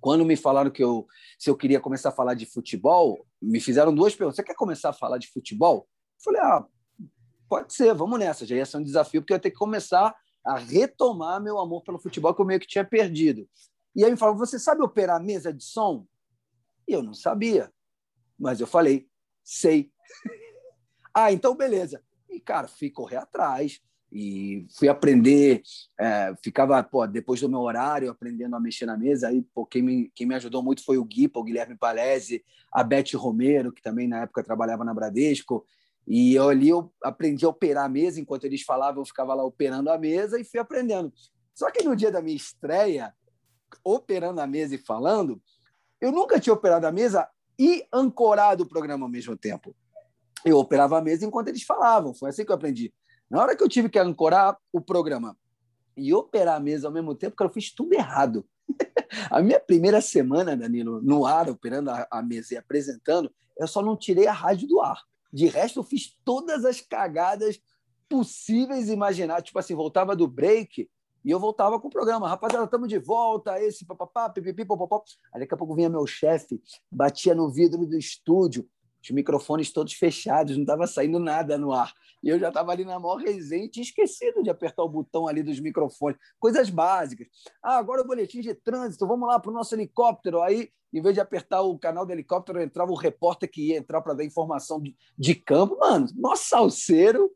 quando 0.00 0.24
me 0.24 0.36
falaram 0.36 0.70
que 0.70 0.82
eu, 0.82 1.06
se 1.38 1.50
eu 1.50 1.56
queria 1.56 1.80
começar 1.80 2.10
a 2.10 2.12
falar 2.12 2.34
de 2.34 2.46
futebol, 2.46 3.26
me 3.40 3.60
fizeram 3.60 3.94
duas 3.94 4.14
perguntas. 4.14 4.36
Você 4.36 4.42
quer 4.42 4.54
começar 4.54 4.90
a 4.90 4.92
falar 4.92 5.18
de 5.18 5.28
futebol? 5.28 5.88
Eu 6.18 6.24
falei, 6.24 6.40
ah, 6.40 6.66
pode 7.48 7.74
ser, 7.74 7.94
vamos 7.94 8.18
nessa. 8.18 8.46
Já 8.46 8.56
ia 8.56 8.66
ser 8.66 8.76
um 8.76 8.82
desafio, 8.82 9.20
porque 9.20 9.32
eu 9.32 9.36
ia 9.36 9.40
ter 9.40 9.50
que 9.50 9.56
começar 9.56 10.14
a 10.44 10.56
retomar 10.56 11.42
meu 11.42 11.58
amor 11.58 11.82
pelo 11.82 11.98
futebol 11.98 12.34
que 12.34 12.40
eu 12.40 12.46
meio 12.46 12.60
que 12.60 12.66
tinha 12.66 12.84
perdido. 12.84 13.48
E 13.94 14.04
aí 14.04 14.10
me 14.10 14.16
falaram, 14.16 14.38
você 14.38 14.58
sabe 14.58 14.82
operar 14.82 15.22
mesa 15.22 15.52
de 15.52 15.64
som? 15.64 16.06
E 16.86 16.92
eu 16.92 17.02
não 17.02 17.14
sabia. 17.14 17.72
Mas 18.38 18.60
eu 18.60 18.66
falei, 18.66 19.08
sei. 19.42 19.90
ah, 21.12 21.32
então 21.32 21.56
beleza. 21.56 22.02
E, 22.28 22.38
cara, 22.38 22.68
fui 22.68 22.90
correr 22.90 23.16
atrás 23.16 23.80
e 24.10 24.66
fui 24.76 24.88
aprender. 24.88 25.62
É, 25.98 26.34
ficava, 26.42 26.82
pô, 26.82 27.06
depois 27.06 27.40
do 27.40 27.48
meu 27.48 27.60
horário, 27.60 28.10
aprendendo 28.10 28.56
a 28.56 28.60
mexer 28.60 28.86
na 28.86 28.96
mesa. 28.96 29.28
Aí, 29.28 29.42
pô, 29.54 29.66
quem, 29.66 29.82
me, 29.82 30.12
quem 30.14 30.26
me 30.26 30.34
ajudou 30.34 30.62
muito 30.62 30.84
foi 30.84 30.98
o 30.98 31.04
Gui, 31.04 31.30
o 31.32 31.42
Guilherme 31.44 31.76
Palese, 31.76 32.44
a 32.72 32.82
Beth 32.82 33.14
Romero, 33.14 33.72
que 33.72 33.82
também 33.82 34.08
na 34.08 34.22
época 34.22 34.42
trabalhava 34.42 34.84
na 34.84 34.94
Bradesco. 34.94 35.64
E 36.06 36.34
eu, 36.34 36.48
ali 36.48 36.70
eu 36.70 36.90
aprendi 37.02 37.44
a 37.44 37.50
operar 37.50 37.84
a 37.84 37.88
mesa, 37.88 38.20
enquanto 38.20 38.44
eles 38.44 38.62
falavam, 38.62 39.02
eu 39.02 39.06
ficava 39.06 39.34
lá 39.34 39.44
operando 39.44 39.90
a 39.90 39.98
mesa 39.98 40.40
e 40.40 40.44
fui 40.44 40.58
aprendendo. 40.58 41.12
Só 41.54 41.70
que 41.70 41.84
no 41.84 41.94
dia 41.94 42.10
da 42.10 42.22
minha 42.22 42.36
estreia, 42.36 43.12
operando 43.84 44.40
a 44.40 44.46
mesa 44.46 44.74
e 44.74 44.78
falando, 44.78 45.40
eu 46.00 46.10
nunca 46.10 46.40
tinha 46.40 46.54
operado 46.54 46.86
a 46.86 46.92
mesa 46.92 47.28
e 47.58 47.84
ancorado 47.92 48.62
o 48.64 48.68
programa 48.68 49.04
ao 49.04 49.10
mesmo 49.10 49.36
tempo. 49.36 49.74
Eu 50.44 50.56
operava 50.56 50.96
a 50.96 51.02
mesa 51.02 51.26
enquanto 51.26 51.48
eles 51.48 51.62
falavam, 51.62 52.14
foi 52.14 52.30
assim 52.30 52.44
que 52.44 52.50
eu 52.50 52.56
aprendi. 52.56 52.94
Na 53.30 53.42
hora 53.42 53.56
que 53.56 53.62
eu 53.62 53.68
tive 53.68 53.88
que 53.88 53.98
ancorar 53.98 54.56
o 54.72 54.80
programa 54.80 55.36
e 55.96 56.14
operar 56.14 56.56
a 56.56 56.60
mesa 56.60 56.88
ao 56.88 56.92
mesmo 56.92 57.14
tempo, 57.14 57.36
cara, 57.36 57.50
eu 57.50 57.54
fiz 57.54 57.72
tudo 57.72 57.92
errado. 57.92 58.46
a 59.30 59.42
minha 59.42 59.60
primeira 59.60 60.00
semana, 60.00 60.56
Danilo, 60.56 61.02
no 61.02 61.26
ar, 61.26 61.48
operando 61.50 61.90
a, 61.90 62.06
a 62.10 62.22
mesa 62.22 62.54
e 62.54 62.56
apresentando, 62.56 63.30
eu 63.58 63.66
só 63.66 63.82
não 63.82 63.96
tirei 63.96 64.26
a 64.26 64.32
rádio 64.32 64.68
do 64.68 64.80
ar. 64.80 65.02
De 65.32 65.46
resto, 65.46 65.80
eu 65.80 65.84
fiz 65.84 66.16
todas 66.24 66.64
as 66.64 66.80
cagadas 66.80 67.60
possíveis 68.08 68.88
imaginar. 68.88 69.42
Tipo 69.42 69.58
assim, 69.58 69.74
voltava 69.74 70.16
do 70.16 70.26
break 70.26 70.88
e 71.24 71.30
eu 71.30 71.38
voltava 71.38 71.78
com 71.78 71.88
o 71.88 71.90
programa. 71.90 72.28
Rapaziada, 72.28 72.64
estamos 72.64 72.88
de 72.88 72.98
volta, 72.98 73.60
esse 73.60 73.84
papapá, 73.84 74.30
pipipi, 74.30 74.64
popopó. 74.64 75.02
Aí 75.34 75.40
daqui 75.40 75.52
a 75.52 75.56
pouco 75.56 75.74
vinha 75.74 75.88
meu 75.88 76.06
chefe, 76.06 76.62
batia 76.90 77.34
no 77.34 77.50
vidro 77.50 77.84
do 77.86 77.98
estúdio, 77.98 78.66
os 79.10 79.14
microfones 79.14 79.72
todos 79.72 79.92
fechados, 79.94 80.56
não 80.56 80.62
estava 80.62 80.86
saindo 80.86 81.18
nada 81.18 81.56
no 81.58 81.72
ar. 81.72 81.92
E 82.22 82.28
eu 82.28 82.38
já 82.38 82.48
estava 82.48 82.72
ali 82.72 82.84
na 82.84 82.98
maior 82.98 83.16
resenha 83.16 83.68
tinha 83.68 83.82
esquecido 83.82 84.42
de 84.42 84.50
apertar 84.50 84.82
o 84.82 84.88
botão 84.88 85.28
ali 85.28 85.42
dos 85.42 85.60
microfones. 85.60 86.18
Coisas 86.38 86.68
básicas. 86.68 87.28
Ah, 87.62 87.78
agora 87.78 88.02
o 88.02 88.06
boletim 88.06 88.40
de 88.40 88.54
trânsito, 88.54 89.06
vamos 89.06 89.28
lá 89.28 89.38
para 89.38 89.50
o 89.50 89.54
nosso 89.54 89.74
helicóptero. 89.74 90.42
Aí, 90.42 90.70
em 90.92 91.00
vez 91.00 91.14
de 91.14 91.20
apertar 91.20 91.62
o 91.62 91.78
canal 91.78 92.04
do 92.04 92.12
helicóptero, 92.12 92.60
entrava 92.60 92.90
o 92.90 92.96
repórter 92.96 93.50
que 93.50 93.68
ia 93.68 93.78
entrar 93.78 94.00
para 94.00 94.14
dar 94.14 94.24
informação 94.24 94.80
de, 94.80 94.96
de 95.16 95.34
campo. 95.34 95.78
Mano, 95.78 96.06
nosso 96.16 96.48
salseiro. 96.48 97.30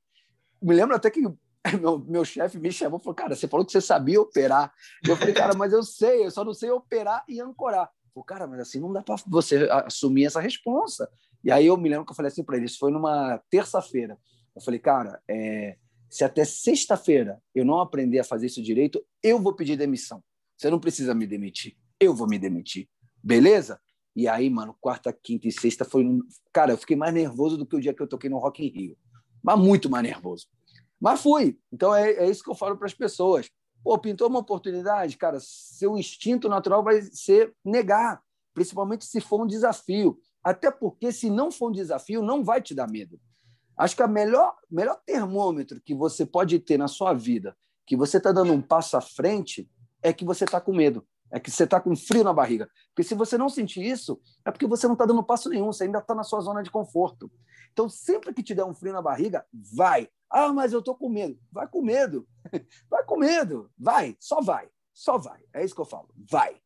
Me 0.61 0.75
lembro 0.75 0.95
até 0.95 1.11
que 1.11 1.21
meu, 1.81 1.99
meu 2.01 2.25
chefe 2.25 2.59
me 2.59 2.73
chamou 2.73 2.99
e 2.99 3.03
falou: 3.03 3.15
Cara, 3.15 3.37
você 3.37 3.47
falou 3.47 3.65
que 3.65 3.73
você 3.73 3.81
sabia 3.81 4.21
operar. 4.21 4.73
Eu 5.07 5.17
falei: 5.17 5.35
Cara, 5.35 5.55
mas 5.55 5.73
eu 5.73 5.83
sei, 5.83 6.27
eu 6.27 6.31
só 6.31 6.45
não 6.45 6.55
sei 6.55 6.71
operar 6.71 7.25
e 7.29 7.41
ancorar. 7.41 7.91
Falei, 8.15 8.27
cara, 8.27 8.47
mas 8.47 8.61
assim 8.61 8.79
não 8.79 8.93
dá 8.93 9.03
para 9.03 9.17
você 9.27 9.69
assumir 9.71 10.27
essa 10.27 10.41
responsa. 10.41 11.09
E 11.45 11.51
aí 11.51 11.67
eu 11.67 11.77
me 11.77 11.89
lembro 11.89 12.05
que 12.05 12.13
eu 12.13 12.17
falei 12.17 12.31
assim 12.31 12.45
para 12.45 12.57
ele: 12.57 12.67
Isso 12.67 12.79
foi 12.79 12.91
numa 12.91 13.39
terça-feira. 13.51 14.19
Eu 14.55 14.63
falei, 14.63 14.79
cara, 14.79 15.21
é, 15.29 15.77
se 16.11 16.25
até 16.25 16.45
sexta-feira 16.45 17.41
eu 17.55 17.65
não 17.65 17.81
aprender 17.81 18.19
a 18.19 18.25
fazer 18.25 18.47
isso 18.47 18.63
direito, 18.63 19.03
eu 19.23 19.41
vou 19.41 19.55
pedir 19.55 19.77
demissão. 19.77 20.23
Você 20.57 20.69
não 20.71 20.79
precisa 20.79 21.15
me 21.15 21.27
demitir, 21.27 21.77
eu 21.99 22.15
vou 22.15 22.29
me 22.29 22.39
demitir. 22.39 22.89
Beleza? 23.23 23.81
E 24.15 24.29
aí, 24.29 24.51
mano, 24.51 24.77
quarta, 24.81 25.13
quinta 25.13 25.49
e 25.49 25.53
sexta 25.53 25.85
foi. 25.85 26.07
Cara, 26.53 26.73
eu 26.73 26.77
fiquei 26.77 26.97
mais 26.97 27.15
nervoso 27.15 27.57
do 27.57 27.67
que 27.67 27.77
o 27.77 27.81
dia 27.81 27.95
que 27.95 28.03
eu 28.03 28.07
toquei 28.07 28.29
no 28.29 28.39
Rock 28.39 28.63
in 28.65 28.69
Rio. 28.69 28.97
Mas 29.43 29.59
muito 29.59 29.89
mais 29.89 30.05
nervoso. 30.05 30.47
Mas 31.01 31.21
fui. 31.21 31.59
Então 31.73 31.95
é, 31.95 32.13
é 32.13 32.31
isso 32.31 32.45
que 32.45 32.51
eu 32.51 32.55
falo 32.55 32.77
para 32.77 32.87
as 32.87 32.95
pessoas. 32.95 33.49
Pô, 33.83 33.99
pintou 33.99 34.29
uma 34.29 34.39
oportunidade, 34.39 35.17
cara, 35.17 35.39
seu 35.41 35.99
instinto 35.99 36.49
natural 36.49 36.85
vai 36.85 37.03
ser 37.03 37.53
negar, 37.65 38.23
principalmente 38.55 39.05
se 39.05 39.21
for 39.21 39.43
um 39.43 39.47
desafio. 39.47 40.17
Até 40.43 40.71
porque, 40.71 41.13
se 41.13 41.31
não 41.31 41.51
for 41.51 41.69
um 41.69 41.73
desafio, 41.73 42.23
não 42.23 42.45
vai 42.45 42.61
te 42.61 42.75
dar 42.75 42.91
medo. 42.91 43.21
Acho 43.77 43.97
que 43.97 44.03
o 44.03 44.09
melhor, 44.09 44.57
melhor 44.71 45.01
termômetro 45.05 45.81
que 45.81 45.95
você 45.95 46.27
pode 46.27 46.59
ter 46.59 46.79
na 46.79 46.89
sua 46.89 47.13
vida, 47.13 47.57
que 47.87 47.97
você 47.97 48.19
está 48.19 48.33
dando 48.33 48.53
um 48.53 48.61
passo 48.61 48.97
à 48.97 49.01
frente, 49.01 49.69
é 50.03 50.13
que 50.13 50.25
você 50.25 50.45
está 50.45 50.61
com 50.61 50.75
medo, 50.75 51.07
é 51.31 51.41
que 51.41 51.51
você 51.51 51.65
está 51.65 51.81
com 51.81 51.97
frio 51.97 52.25
na 52.25 52.33
barriga. 52.33 52.69
Porque 52.89 53.03
se 53.03 53.15
você 53.15 53.39
não 53.39 53.49
sentir 53.49 53.83
isso, 53.83 54.21
é 54.45 54.51
porque 54.51 54.67
você 54.67 54.87
não 54.87 54.95
está 54.95 55.07
dando 55.07 55.23
passo 55.23 55.49
nenhum, 55.49 55.67
você 55.67 55.85
ainda 55.85 55.99
está 55.99 56.15
na 56.15 56.23
sua 56.23 56.41
zona 56.41 56.63
de 56.63 56.71
conforto. 56.71 57.31
Então, 57.73 57.89
sempre 57.89 58.35
que 58.35 58.43
te 58.43 58.55
der 58.55 58.65
um 58.65 58.75
frio 58.75 58.93
na 58.93 59.01
barriga, 59.01 59.47
vai. 59.53 60.09
Ah, 60.31 60.53
mas 60.53 60.73
eu 60.73 60.81
estou 60.81 60.95
com 60.95 61.09
medo. 61.09 61.39
Vai 61.51 61.67
com 61.67 61.83
medo. 61.83 62.27
Vai 62.91 63.05
com 63.05 63.17
medo. 63.17 63.71
Vai, 63.79 64.17
só 64.19 64.41
vai. 64.41 64.69
Só 64.93 65.19
vai. 65.19 65.43
É 65.53 65.65
isso 65.65 65.75
que 65.75 65.81
eu 65.81 65.87
falo. 65.87 66.09
Vai. 66.31 66.62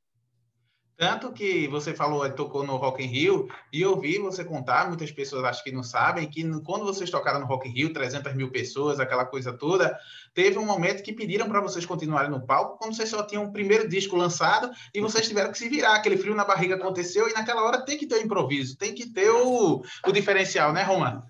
Tanto 0.96 1.30
que 1.30 1.68
você 1.68 1.92
falou, 1.92 2.28
tocou 2.30 2.64
no 2.64 2.76
Rock 2.76 3.04
in 3.04 3.06
Rio, 3.06 3.48
e 3.70 3.82
eu 3.82 4.00
vi 4.00 4.18
você 4.18 4.42
contar, 4.42 4.88
muitas 4.88 5.12
pessoas 5.12 5.44
acho 5.44 5.62
que 5.62 5.70
não 5.70 5.82
sabem, 5.82 6.26
que 6.26 6.42
quando 6.60 6.86
vocês 6.86 7.10
tocaram 7.10 7.38
no 7.38 7.44
Rock 7.44 7.68
in 7.68 7.72
Rio, 7.72 7.92
300 7.92 8.32
mil 8.34 8.50
pessoas, 8.50 8.98
aquela 8.98 9.26
coisa 9.26 9.52
toda, 9.52 9.94
teve 10.32 10.58
um 10.58 10.64
momento 10.64 11.02
que 11.02 11.12
pediram 11.12 11.48
para 11.48 11.60
vocês 11.60 11.84
continuarem 11.84 12.30
no 12.30 12.46
palco, 12.46 12.78
quando 12.78 12.96
vocês 12.96 13.10
só 13.10 13.22
tinham 13.22 13.44
o 13.44 13.52
primeiro 13.52 13.86
disco 13.86 14.16
lançado, 14.16 14.70
e 14.94 15.00
vocês 15.02 15.28
tiveram 15.28 15.52
que 15.52 15.58
se 15.58 15.68
virar, 15.68 15.96
aquele 15.96 16.16
frio 16.16 16.34
na 16.34 16.46
barriga 16.46 16.76
aconteceu, 16.76 17.28
e 17.28 17.34
naquela 17.34 17.62
hora 17.62 17.84
tem 17.84 17.98
que 17.98 18.06
ter 18.06 18.14
o 18.14 18.22
improviso, 18.22 18.78
tem 18.78 18.94
que 18.94 19.06
ter 19.12 19.28
o, 19.28 19.82
o 20.06 20.12
diferencial, 20.12 20.72
né, 20.72 20.82
Roman? 20.82 21.22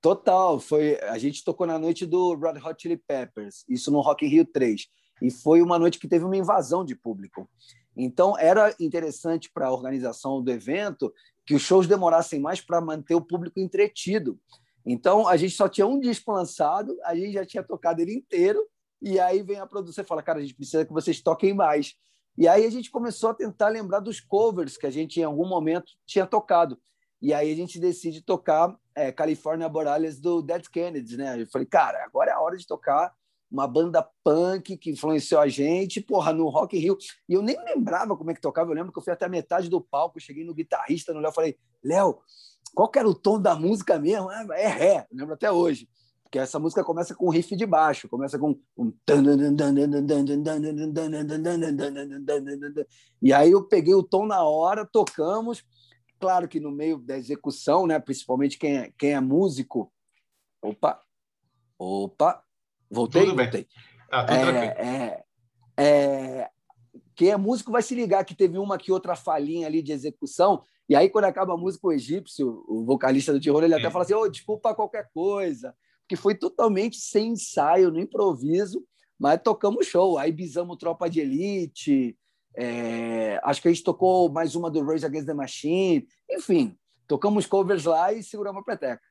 Total, 0.00 0.58
foi, 0.58 0.98
a 1.02 1.18
gente 1.18 1.44
tocou 1.44 1.66
na 1.66 1.78
noite 1.78 2.06
do 2.06 2.34
Red 2.34 2.58
Hot 2.58 2.80
Chili 2.80 2.96
Peppers, 2.96 3.66
isso 3.68 3.90
no 3.90 4.00
Rock 4.00 4.24
in 4.24 4.28
Rio 4.30 4.46
3, 4.46 4.86
e 5.20 5.30
foi 5.30 5.60
uma 5.60 5.78
noite 5.78 5.98
que 5.98 6.08
teve 6.08 6.24
uma 6.24 6.36
invasão 6.36 6.82
de 6.82 6.94
público. 6.94 7.46
Então, 7.96 8.38
era 8.38 8.74
interessante 8.80 9.50
para 9.52 9.66
a 9.66 9.72
organização 9.72 10.42
do 10.42 10.50
evento 10.50 11.12
que 11.46 11.54
os 11.54 11.62
shows 11.62 11.86
demorassem 11.86 12.40
mais 12.40 12.60
para 12.60 12.80
manter 12.80 13.14
o 13.14 13.20
público 13.20 13.60
entretido. 13.60 14.38
Então, 14.84 15.28
a 15.28 15.36
gente 15.36 15.54
só 15.54 15.68
tinha 15.68 15.86
um 15.86 16.00
disco 16.00 16.32
lançado, 16.32 16.96
a 17.04 17.14
gente 17.14 17.32
já 17.32 17.44
tinha 17.44 17.62
tocado 17.62 18.00
ele 18.00 18.14
inteiro, 18.14 18.66
e 19.00 19.20
aí 19.20 19.42
vem 19.42 19.58
a 19.58 19.66
produção 19.66 20.02
e 20.02 20.06
fala: 20.06 20.22
cara, 20.22 20.38
a 20.38 20.42
gente 20.42 20.54
precisa 20.54 20.84
que 20.84 20.92
vocês 20.92 21.20
toquem 21.20 21.54
mais. 21.54 21.94
E 22.36 22.48
aí 22.48 22.66
a 22.66 22.70
gente 22.70 22.90
começou 22.90 23.30
a 23.30 23.34
tentar 23.34 23.68
lembrar 23.68 24.00
dos 24.00 24.20
covers 24.20 24.76
que 24.76 24.86
a 24.86 24.90
gente, 24.90 25.20
em 25.20 25.24
algum 25.24 25.46
momento, 25.46 25.92
tinha 26.04 26.26
tocado. 26.26 26.78
E 27.22 27.32
aí 27.32 27.52
a 27.52 27.56
gente 27.56 27.78
decide 27.78 28.22
tocar 28.22 28.74
é, 28.94 29.12
California 29.12 29.68
Borealis 29.68 30.20
do 30.20 30.42
Dead 30.42 30.66
Kennedys, 30.68 31.16
né? 31.16 31.40
Eu 31.40 31.46
falei, 31.46 31.66
cara, 31.66 32.04
agora 32.04 32.30
é 32.30 32.34
a 32.34 32.40
hora 32.40 32.56
de 32.56 32.66
tocar 32.66 33.14
uma 33.54 33.68
banda 33.68 34.02
punk 34.24 34.76
que 34.76 34.90
influenciou 34.90 35.40
a 35.40 35.46
gente, 35.46 36.00
porra, 36.00 36.32
no 36.32 36.48
Rock 36.48 36.76
in 36.76 36.80
Rio. 36.80 36.98
E 37.28 37.34
eu 37.34 37.40
nem 37.40 37.56
lembrava 37.64 38.16
como 38.16 38.32
é 38.32 38.34
que 38.34 38.40
tocava. 38.40 38.70
Eu 38.70 38.74
lembro 38.74 38.92
que 38.92 38.98
eu 38.98 39.02
fui 39.02 39.12
até 39.12 39.26
a 39.26 39.28
metade 39.28 39.70
do 39.70 39.80
palco, 39.80 40.18
cheguei 40.18 40.44
no 40.44 40.52
guitarrista, 40.52 41.14
no 41.14 41.20
Léo, 41.20 41.32
falei, 41.32 41.56
Léo, 41.82 42.18
qual 42.74 42.88
que 42.88 42.98
era 42.98 43.08
o 43.08 43.14
tom 43.14 43.40
da 43.40 43.54
música 43.54 43.96
mesmo? 43.96 44.28
Ah, 44.28 44.44
é 44.54 44.66
ré, 44.66 45.06
eu 45.08 45.18
lembro 45.18 45.34
até 45.34 45.52
hoje. 45.52 45.88
Porque 46.24 46.40
essa 46.40 46.58
música 46.58 46.82
começa 46.82 47.14
com 47.14 47.26
um 47.26 47.30
riff 47.30 47.54
de 47.54 47.64
baixo, 47.64 48.08
começa 48.08 48.36
com 48.36 48.58
um. 48.76 48.92
E 53.22 53.32
aí 53.32 53.52
eu 53.52 53.62
peguei 53.68 53.94
o 53.94 54.02
tom 54.02 54.26
na 54.26 54.42
hora, 54.42 54.84
tocamos. 54.84 55.64
Claro 56.18 56.48
que 56.48 56.58
no 56.58 56.72
meio 56.72 56.98
da 56.98 57.16
execução, 57.16 57.86
né, 57.86 58.00
principalmente 58.00 58.58
quem 58.58 58.78
é, 58.78 58.92
quem 58.98 59.12
é 59.12 59.20
músico. 59.20 59.92
Opa, 60.60 61.00
opa, 61.78 62.42
Voltei? 62.90 63.22
Tudo 63.22 63.34
bem. 63.34 63.44
Voltei. 63.46 63.68
Tá, 64.10 64.24
tudo 64.24 64.38
é, 64.38 64.66
é, 64.78 65.24
é, 65.76 66.50
quem 67.14 67.30
é 67.30 67.36
músico 67.36 67.72
vai 67.72 67.82
se 67.82 67.94
ligar 67.94 68.24
que 68.24 68.34
teve 68.34 68.58
uma 68.58 68.78
que 68.78 68.92
outra 68.92 69.16
falhinha 69.16 69.66
ali 69.66 69.82
de 69.82 69.92
execução, 69.92 70.62
e 70.88 70.94
aí 70.94 71.08
quando 71.08 71.24
acaba 71.24 71.54
a 71.54 71.56
música, 71.56 71.86
o 71.86 71.92
egípcio, 71.92 72.64
o 72.68 72.84
vocalista 72.84 73.32
do 73.32 73.40
terror, 73.40 73.64
ele 73.64 73.74
até 73.74 73.90
fala 73.90 74.04
assim, 74.04 74.14
oh, 74.14 74.28
desculpa 74.28 74.74
qualquer 74.74 75.08
coisa, 75.12 75.74
porque 76.02 76.16
foi 76.16 76.34
totalmente 76.34 76.96
sem 76.96 77.32
ensaio, 77.32 77.90
no 77.90 78.00
improviso, 78.00 78.84
mas 79.18 79.40
tocamos 79.42 79.86
show, 79.86 80.18
aí 80.18 80.30
bisamos 80.30 80.76
Tropa 80.76 81.08
de 81.08 81.20
Elite, 81.20 82.16
é, 82.56 83.40
acho 83.42 83.60
que 83.62 83.68
a 83.68 83.72
gente 83.72 83.82
tocou 83.82 84.30
mais 84.30 84.54
uma 84.54 84.70
do 84.70 84.84
Rage 84.84 85.06
Against 85.06 85.26
the 85.26 85.34
Machine, 85.34 86.06
enfim, 86.30 86.76
tocamos 87.08 87.46
covers 87.46 87.84
lá 87.84 88.12
e 88.12 88.22
seguramos 88.22 88.60
a 88.60 88.64
peteca. 88.64 89.02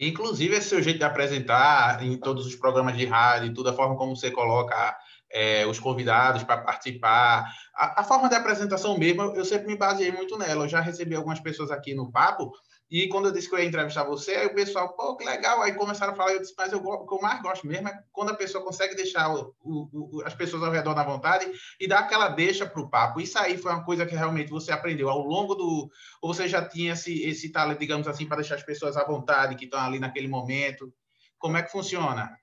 Inclusive, 0.00 0.56
esse 0.56 0.68
seu 0.68 0.82
jeito 0.82 0.98
de 0.98 1.04
apresentar 1.04 2.02
em 2.02 2.16
todos 2.18 2.46
os 2.46 2.56
programas 2.56 2.96
de 2.96 3.04
rádio, 3.06 3.54
toda 3.54 3.70
a 3.70 3.74
forma 3.74 3.96
como 3.96 4.16
você 4.16 4.30
coloca 4.30 4.96
é, 5.30 5.66
os 5.66 5.78
convidados 5.78 6.42
para 6.42 6.60
participar, 6.60 7.50
a, 7.74 8.00
a, 8.00 8.04
forma 8.04 8.28
de 8.28 8.34
apresentação 8.34 8.98
mesmo, 8.98 9.22
eu 9.34 9.44
sempre 9.44 9.68
me 9.68 9.76
baseei 9.76 10.12
muito 10.12 10.36
nela. 10.36 10.64
Eu 10.64 10.68
já 10.68 10.80
recebi 10.80 11.14
algumas 11.14 11.40
pessoas 11.40 11.70
aqui 11.70 11.94
no 11.94 12.10
papo 12.10 12.52
E 12.92 13.08
quando 13.08 13.24
eu 13.24 13.32
disse 13.32 13.48
que 13.48 13.54
eu 13.54 13.58
ia 13.58 13.64
entrevistar 13.64 14.04
você, 14.04 14.32
aí 14.32 14.46
o 14.48 14.54
pessoal, 14.54 14.94
pô, 14.94 15.16
que 15.16 15.24
legal. 15.24 15.62
Aí 15.62 15.72
começaram 15.72 16.12
a 16.12 16.14
falar, 16.14 16.34
eu 16.34 16.40
disse, 16.40 16.52
mas 16.58 16.70
eu, 16.70 16.78
o 16.78 17.06
que 17.06 17.14
eu 17.14 17.22
mais 17.22 17.40
gosto 17.40 17.66
mesmo 17.66 17.88
é 17.88 18.04
quando 18.12 18.32
a 18.32 18.36
pessoa 18.36 18.62
consegue 18.62 18.94
deixar 18.94 19.34
o, 19.34 19.56
o, 19.62 20.18
o, 20.18 20.22
as 20.26 20.34
pessoas 20.34 20.62
ao 20.62 20.70
redor 20.70 20.94
na 20.94 21.02
vontade 21.02 21.50
e 21.80 21.88
dar 21.88 22.00
aquela 22.00 22.28
deixa 22.28 22.66
para 22.66 22.82
o 22.82 22.90
papo. 22.90 23.18
Isso 23.18 23.38
aí 23.38 23.56
foi 23.56 23.72
uma 23.72 23.82
coisa 23.82 24.04
que 24.04 24.14
realmente 24.14 24.50
você 24.50 24.70
aprendeu 24.70 25.08
ao 25.08 25.20
longo 25.20 25.54
do. 25.54 25.90
Ou 26.20 26.34
você 26.34 26.46
já 26.46 26.68
tinha 26.68 26.92
esse, 26.92 27.22
esse 27.22 27.50
talento, 27.50 27.78
digamos 27.78 28.06
assim, 28.06 28.26
para 28.26 28.36
deixar 28.36 28.56
as 28.56 28.62
pessoas 28.62 28.94
à 28.94 29.04
vontade, 29.04 29.56
que 29.56 29.64
estão 29.64 29.80
ali 29.80 29.98
naquele 29.98 30.28
momento? 30.28 30.92
Como 31.38 31.56
é 31.56 31.62
que 31.62 31.72
funciona? 31.72 32.36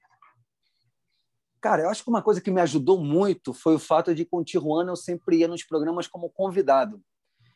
Cara, 1.61 1.83
eu 1.83 1.89
acho 1.89 2.03
que 2.03 2.09
uma 2.09 2.23
coisa 2.23 2.41
que 2.41 2.49
me 2.49 2.61
ajudou 2.61 2.99
muito 2.99 3.53
foi 3.53 3.75
o 3.75 3.79
fato 3.79 4.15
de, 4.15 4.25
com 4.25 4.37
o 4.37 4.43
Tijuana, 4.43 4.91
eu 4.91 4.95
sempre 4.95 5.37
ia 5.37 5.47
nos 5.47 5.63
programas 5.63 6.07
como 6.07 6.27
convidado. 6.27 6.99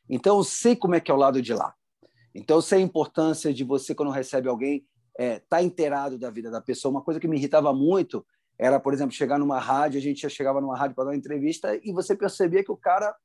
Então, 0.07 0.37
eu 0.37 0.43
sei 0.43 0.75
como 0.75 0.93
é 0.93 0.99
que 0.99 1.09
é 1.09 1.13
o 1.13 1.17
lado 1.17 1.41
de 1.41 1.55
lá. 1.55 1.73
Então, 2.33 2.61
sei 2.61 2.79
a 2.79 2.81
importância 2.81 3.53
de 3.53 3.63
você, 3.63 3.93
quando 3.93 4.11
recebe 4.11 4.49
alguém, 4.49 4.85
é, 5.17 5.39
tá 5.39 5.61
inteirado 5.61 6.17
da 6.17 6.29
vida 6.29 6.49
da 6.49 6.61
pessoa. 6.61 6.91
Uma 6.91 7.01
coisa 7.01 7.19
que 7.19 7.27
me 7.27 7.37
irritava 7.37 7.73
muito 7.73 8.25
era, 8.57 8.79
por 8.79 8.93
exemplo, 8.93 9.13
chegar 9.13 9.37
numa 9.37 9.59
rádio, 9.59 9.99
a 9.99 10.01
gente 10.01 10.21
já 10.21 10.29
chegava 10.29 10.61
numa 10.61 10.77
rádio 10.77 10.95
para 10.95 11.05
dar 11.05 11.09
uma 11.11 11.17
entrevista 11.17 11.79
e 11.83 11.91
você 11.91 12.15
percebia 12.15 12.63
que 12.63 12.71
o 12.71 12.77
cara 12.77 13.15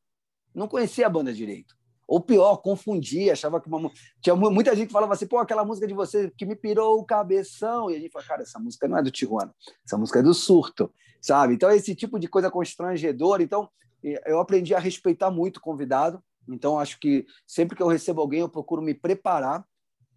não 0.54 0.68
conhecia 0.68 1.06
a 1.06 1.10
banda 1.10 1.32
direito. 1.32 1.76
Ou 2.06 2.22
pior, 2.22 2.56
confundia, 2.56 3.34
achava 3.34 3.60
que 3.60 3.68
uma... 3.68 3.90
tinha 4.22 4.34
muita 4.34 4.74
gente 4.74 4.86
que 4.86 4.92
falava 4.92 5.12
assim, 5.12 5.26
pô, 5.26 5.36
aquela 5.36 5.62
música 5.62 5.86
de 5.86 5.92
você 5.92 6.32
que 6.38 6.46
me 6.46 6.56
pirou 6.56 6.98
o 6.98 7.04
cabeção. 7.04 7.90
E 7.90 7.96
a 7.96 8.00
gente 8.00 8.10
fala, 8.10 8.24
cara, 8.24 8.42
essa 8.42 8.58
música 8.58 8.88
não 8.88 8.96
é 8.96 9.02
do 9.02 9.10
Tijuana, 9.10 9.54
essa 9.84 9.98
música 9.98 10.20
é 10.20 10.22
do 10.22 10.32
surto, 10.32 10.90
sabe? 11.20 11.54
Então, 11.54 11.70
esse 11.70 11.94
tipo 11.94 12.18
de 12.18 12.26
coisa 12.26 12.50
constrangedora. 12.50 13.42
Então, 13.42 13.68
eu 14.02 14.40
aprendi 14.40 14.74
a 14.74 14.78
respeitar 14.78 15.30
muito 15.30 15.58
o 15.58 15.60
convidado, 15.60 16.22
então, 16.48 16.78
acho 16.78 16.98
que 16.98 17.26
sempre 17.46 17.76
que 17.76 17.82
eu 17.82 17.86
recebo 17.86 18.20
alguém, 18.20 18.40
eu 18.40 18.48
procuro 18.48 18.82
me 18.82 18.94
preparar. 18.94 19.64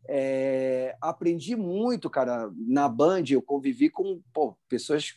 É, 0.07 0.95
aprendi 1.01 1.55
muito, 1.55 2.09
cara. 2.09 2.51
Na 2.55 2.89
Band, 2.89 3.23
eu 3.29 3.41
convivi 3.41 3.89
com 3.89 4.21
pô, 4.33 4.55
pessoas, 4.67 5.13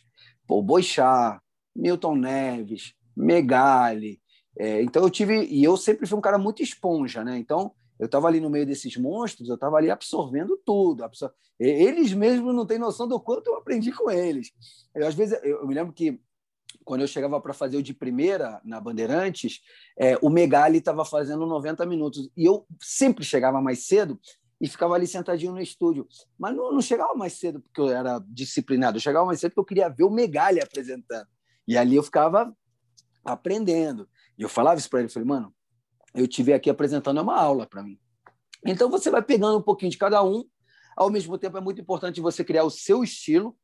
pô, 0.47 0.61
Boixá, 0.61 1.41
Milton 1.75 2.15
Neves, 2.15 2.93
Megali. 3.15 4.21
É, 4.57 4.81
então, 4.81 5.03
eu 5.03 5.09
tive. 5.09 5.45
E 5.45 5.63
eu 5.63 5.75
sempre 5.75 6.07
fui 6.07 6.17
um 6.17 6.21
cara 6.21 6.37
muito 6.37 6.61
esponja, 6.61 7.23
né? 7.23 7.37
Então, 7.37 7.71
eu 7.99 8.05
estava 8.05 8.27
ali 8.27 8.39
no 8.39 8.49
meio 8.49 8.65
desses 8.65 8.95
monstros, 8.97 9.49
eu 9.49 9.55
estava 9.55 9.77
ali 9.77 9.89
absorvendo 9.89 10.59
tudo. 10.65 11.03
Absor... 11.03 11.31
Eles 11.57 12.13
mesmos 12.13 12.53
não 12.53 12.65
têm 12.65 12.77
noção 12.77 13.07
do 13.07 13.19
quanto 13.19 13.47
eu 13.47 13.55
aprendi 13.55 13.91
com 13.91 14.11
eles. 14.11 14.51
Eu, 14.93 15.07
às 15.07 15.15
vezes, 15.15 15.39
eu, 15.43 15.61
eu 15.61 15.67
me 15.67 15.73
lembro 15.73 15.93
que 15.93 16.19
quando 16.85 17.01
eu 17.01 17.07
chegava 17.07 17.41
para 17.41 17.53
fazer 17.53 17.77
o 17.77 17.83
de 17.83 17.93
primeira 17.93 18.61
na 18.63 18.79
Bandeirantes, 18.79 19.59
é, 19.97 20.17
o 20.21 20.29
Megali 20.29 20.77
estava 20.77 21.03
fazendo 21.03 21.45
90 21.45 21.85
minutos. 21.85 22.29
E 22.37 22.45
eu 22.45 22.65
sempre 22.79 23.25
chegava 23.25 23.59
mais 23.59 23.87
cedo 23.87 24.19
e 24.61 24.69
ficava 24.69 24.93
ali 24.93 25.07
sentadinho 25.07 25.51
no 25.51 25.59
estúdio. 25.59 26.07
Mas 26.37 26.55
não, 26.55 26.71
não 26.71 26.81
chegava 26.81 27.15
mais 27.15 27.33
cedo 27.33 27.59
porque 27.59 27.81
eu 27.81 27.89
era 27.89 28.23
disciplinado, 28.27 28.97
eu 28.97 29.01
chegava 29.01 29.25
mais 29.25 29.39
cedo 29.39 29.51
porque 29.51 29.59
eu 29.59 29.65
queria 29.65 29.89
ver 29.89 30.03
o 30.03 30.11
Megali 30.11 30.61
apresentando. 30.61 31.27
E 31.67 31.75
ali 31.75 31.95
eu 31.95 32.03
ficava 32.03 32.55
aprendendo. 33.25 34.07
E 34.37 34.43
eu 34.43 34.49
falava 34.49 34.79
isso 34.79 34.89
para 34.89 34.99
ele, 34.99 35.07
eu 35.07 35.13
falei, 35.13 35.27
mano, 35.27 35.53
eu 36.13 36.27
tive 36.27 36.53
aqui 36.53 36.69
apresentando 36.69 37.19
é 37.19 37.23
uma 37.23 37.35
aula 37.35 37.65
para 37.65 37.81
mim. 37.81 37.99
Então 38.65 38.89
você 38.89 39.09
vai 39.09 39.23
pegando 39.23 39.57
um 39.57 39.61
pouquinho 39.61 39.91
de 39.91 39.97
cada 39.97 40.23
um. 40.23 40.45
Ao 40.95 41.09
mesmo 41.09 41.37
tempo 41.37 41.57
é 41.57 41.61
muito 41.61 41.81
importante 41.81 42.21
você 42.21 42.43
criar 42.43 42.63
o 42.63 42.69
seu 42.69 43.03
estilo, 43.03 43.57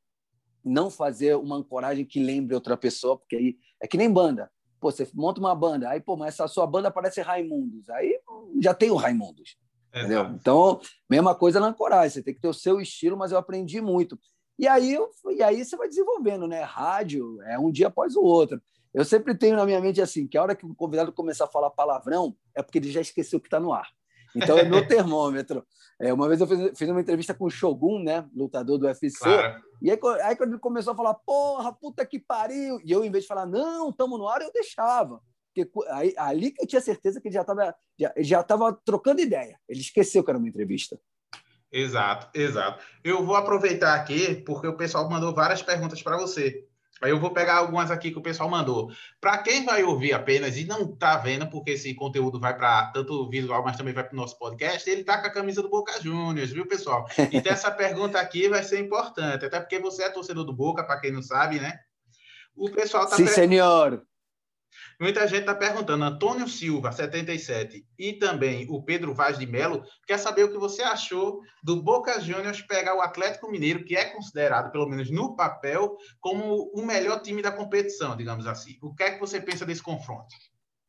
não 0.63 0.89
fazer 0.89 1.35
uma 1.35 1.55
ancoragem 1.57 2.05
que 2.05 2.23
lembre 2.23 2.55
outra 2.55 2.77
pessoa, 2.77 3.17
porque 3.17 3.35
aí 3.35 3.57
é 3.81 3.87
que 3.87 3.97
nem 3.97 4.11
banda. 4.11 4.49
Pô, 4.79 4.91
você 4.91 5.07
monta 5.13 5.39
uma 5.39 5.53
banda, 5.53 5.89
aí, 5.89 5.99
pô, 5.99 6.17
mas 6.17 6.33
essa 6.33 6.47
sua 6.47 6.65
banda 6.65 6.89
parece 6.89 7.21
Raimundos. 7.21 7.89
Aí 7.89 8.19
já 8.59 8.73
tem 8.73 8.89
o 8.89 8.95
Raimundos. 8.95 9.57
Entendeu? 9.93 10.23
Então, 10.33 10.79
mesma 11.09 11.35
coisa 11.35 11.59
na 11.59 11.67
ancoragem, 11.67 12.09
você 12.09 12.23
tem 12.23 12.33
que 12.33 12.39
ter 12.39 12.47
o 12.47 12.53
seu 12.53 12.79
estilo, 12.79 13.17
mas 13.17 13.31
eu 13.31 13.37
aprendi 13.37 13.81
muito. 13.81 14.17
E 14.57 14.67
aí, 14.67 14.93
eu, 14.93 15.09
e 15.35 15.43
aí 15.43 15.63
você 15.63 15.75
vai 15.75 15.87
desenvolvendo, 15.87 16.47
né? 16.47 16.61
Rádio 16.61 17.41
é 17.43 17.59
um 17.59 17.71
dia 17.71 17.87
após 17.87 18.15
o 18.15 18.21
outro. 18.21 18.61
Eu 18.93 19.05
sempre 19.05 19.35
tenho 19.35 19.55
na 19.55 19.65
minha 19.65 19.79
mente 19.79 20.01
assim, 20.01 20.27
que 20.27 20.37
a 20.37 20.43
hora 20.43 20.55
que 20.55 20.65
o 20.65 20.75
convidado 20.75 21.11
começar 21.11 21.45
a 21.45 21.51
falar 21.51 21.69
palavrão, 21.71 22.35
é 22.55 22.61
porque 22.61 22.77
ele 22.77 22.91
já 22.91 23.01
esqueceu 23.01 23.39
que 23.39 23.47
está 23.47 23.59
no 23.59 23.73
ar. 23.73 23.89
Então 24.35 24.57
é 24.57 24.63
meu 24.63 24.85
termômetro. 24.87 25.65
É, 25.99 26.11
uma 26.13 26.27
vez 26.27 26.41
eu 26.41 26.47
fiz, 26.47 26.77
fiz, 26.77 26.89
uma 26.89 27.01
entrevista 27.01 27.33
com 27.33 27.45
o 27.45 27.49
Shogun, 27.49 28.03
né, 28.03 28.25
lutador 28.35 28.77
do 28.77 28.85
UFC, 28.87 29.11
claro. 29.19 29.61
e 29.81 29.91
aí, 29.91 29.99
aí, 30.23 30.35
quando 30.35 30.51
ele 30.53 30.59
começou 30.59 30.93
a 30.93 30.95
falar, 30.95 31.13
porra, 31.13 31.71
puta 31.71 32.03
que 32.05 32.17
pariu, 32.17 32.79
e 32.83 32.91
eu, 32.91 33.05
em 33.05 33.11
vez 33.11 33.23
de 33.23 33.27
falar, 33.27 33.45
não, 33.45 33.91
tamo 33.91 34.17
no 34.17 34.27
ar, 34.27 34.41
eu 34.41 34.51
deixava. 34.51 35.21
Porque 35.53 35.69
aí, 35.89 36.13
ali 36.17 36.51
que 36.51 36.63
eu 36.63 36.67
tinha 36.67 36.81
certeza 36.81 37.19
que 37.21 37.27
ele 37.27 37.35
já 37.35 37.41
estava 37.41 37.75
já, 37.99 38.13
já 38.17 38.43
tava 38.43 38.73
trocando 38.85 39.21
ideia. 39.21 39.59
Ele 39.67 39.81
esqueceu 39.81 40.23
que 40.23 40.31
era 40.31 40.39
uma 40.39 40.47
entrevista. 40.47 40.99
Exato, 41.71 42.29
exato. 42.33 42.83
Eu 43.03 43.25
vou 43.25 43.35
aproveitar 43.35 43.95
aqui, 43.95 44.35
porque 44.35 44.67
o 44.67 44.75
pessoal 44.75 45.09
mandou 45.09 45.33
várias 45.33 45.61
perguntas 45.61 46.01
para 46.01 46.17
você. 46.17 46.65
Aí 47.01 47.09
eu 47.09 47.19
vou 47.19 47.31
pegar 47.31 47.55
algumas 47.55 47.89
aqui 47.89 48.11
que 48.11 48.19
o 48.19 48.21
pessoal 48.21 48.47
mandou. 48.49 48.91
Para 49.19 49.39
quem 49.39 49.65
vai 49.65 49.83
ouvir 49.83 50.13
apenas 50.13 50.55
e 50.55 50.65
não 50.65 50.83
está 50.83 51.17
vendo, 51.17 51.47
porque 51.47 51.71
esse 51.71 51.93
conteúdo 51.95 52.39
vai 52.39 52.55
para 52.55 52.91
tanto 52.93 53.27
visual, 53.29 53.63
mas 53.63 53.75
também 53.75 53.93
vai 53.93 54.03
para 54.03 54.13
o 54.13 54.17
nosso 54.17 54.37
podcast, 54.37 54.89
ele 54.89 55.01
está 55.01 55.19
com 55.19 55.27
a 55.27 55.31
camisa 55.31 55.61
do 55.61 55.69
Boca 55.69 55.99
Juniors, 56.01 56.51
viu, 56.51 56.67
pessoal? 56.67 57.07
Então 57.31 57.51
essa 57.51 57.71
pergunta 57.71 58.19
aqui 58.19 58.47
vai 58.47 58.63
ser 58.63 58.79
importante, 58.79 59.45
até 59.45 59.59
porque 59.59 59.79
você 59.79 60.03
é 60.03 60.09
torcedor 60.09 60.43
do 60.43 60.53
Boca, 60.53 60.83
para 60.83 60.99
quem 60.99 61.11
não 61.11 61.23
sabe, 61.23 61.59
né? 61.59 61.79
O 62.55 62.69
pessoal 62.69 63.05
está. 63.05 63.15
Sim, 63.15 63.25
per... 63.25 63.33
senhor. 63.33 64.03
Muita 65.01 65.27
gente 65.27 65.39
está 65.39 65.55
perguntando, 65.55 66.03
Antônio 66.03 66.47
Silva, 66.47 66.91
77, 66.91 67.83
e 67.97 68.13
também 68.13 68.67
o 68.69 68.83
Pedro 68.83 69.15
Vaz 69.15 69.39
de 69.39 69.47
Melo, 69.47 69.83
quer 70.05 70.19
saber 70.19 70.43
o 70.43 70.51
que 70.51 70.59
você 70.59 70.83
achou 70.83 71.41
do 71.63 71.81
Boca 71.81 72.21
Juniors 72.21 72.61
pegar 72.61 72.95
o 72.95 73.01
Atlético 73.01 73.49
Mineiro, 73.49 73.83
que 73.83 73.95
é 73.95 74.05
considerado, 74.05 74.71
pelo 74.71 74.87
menos 74.87 75.09
no 75.09 75.35
papel, 75.35 75.97
como 76.19 76.71
o 76.75 76.85
melhor 76.85 77.19
time 77.19 77.41
da 77.41 77.51
competição, 77.51 78.15
digamos 78.15 78.45
assim. 78.45 78.77
O 78.79 78.93
que 78.93 79.01
é 79.01 79.11
que 79.13 79.19
você 79.19 79.41
pensa 79.41 79.65
desse 79.65 79.81
confronto? 79.81 80.27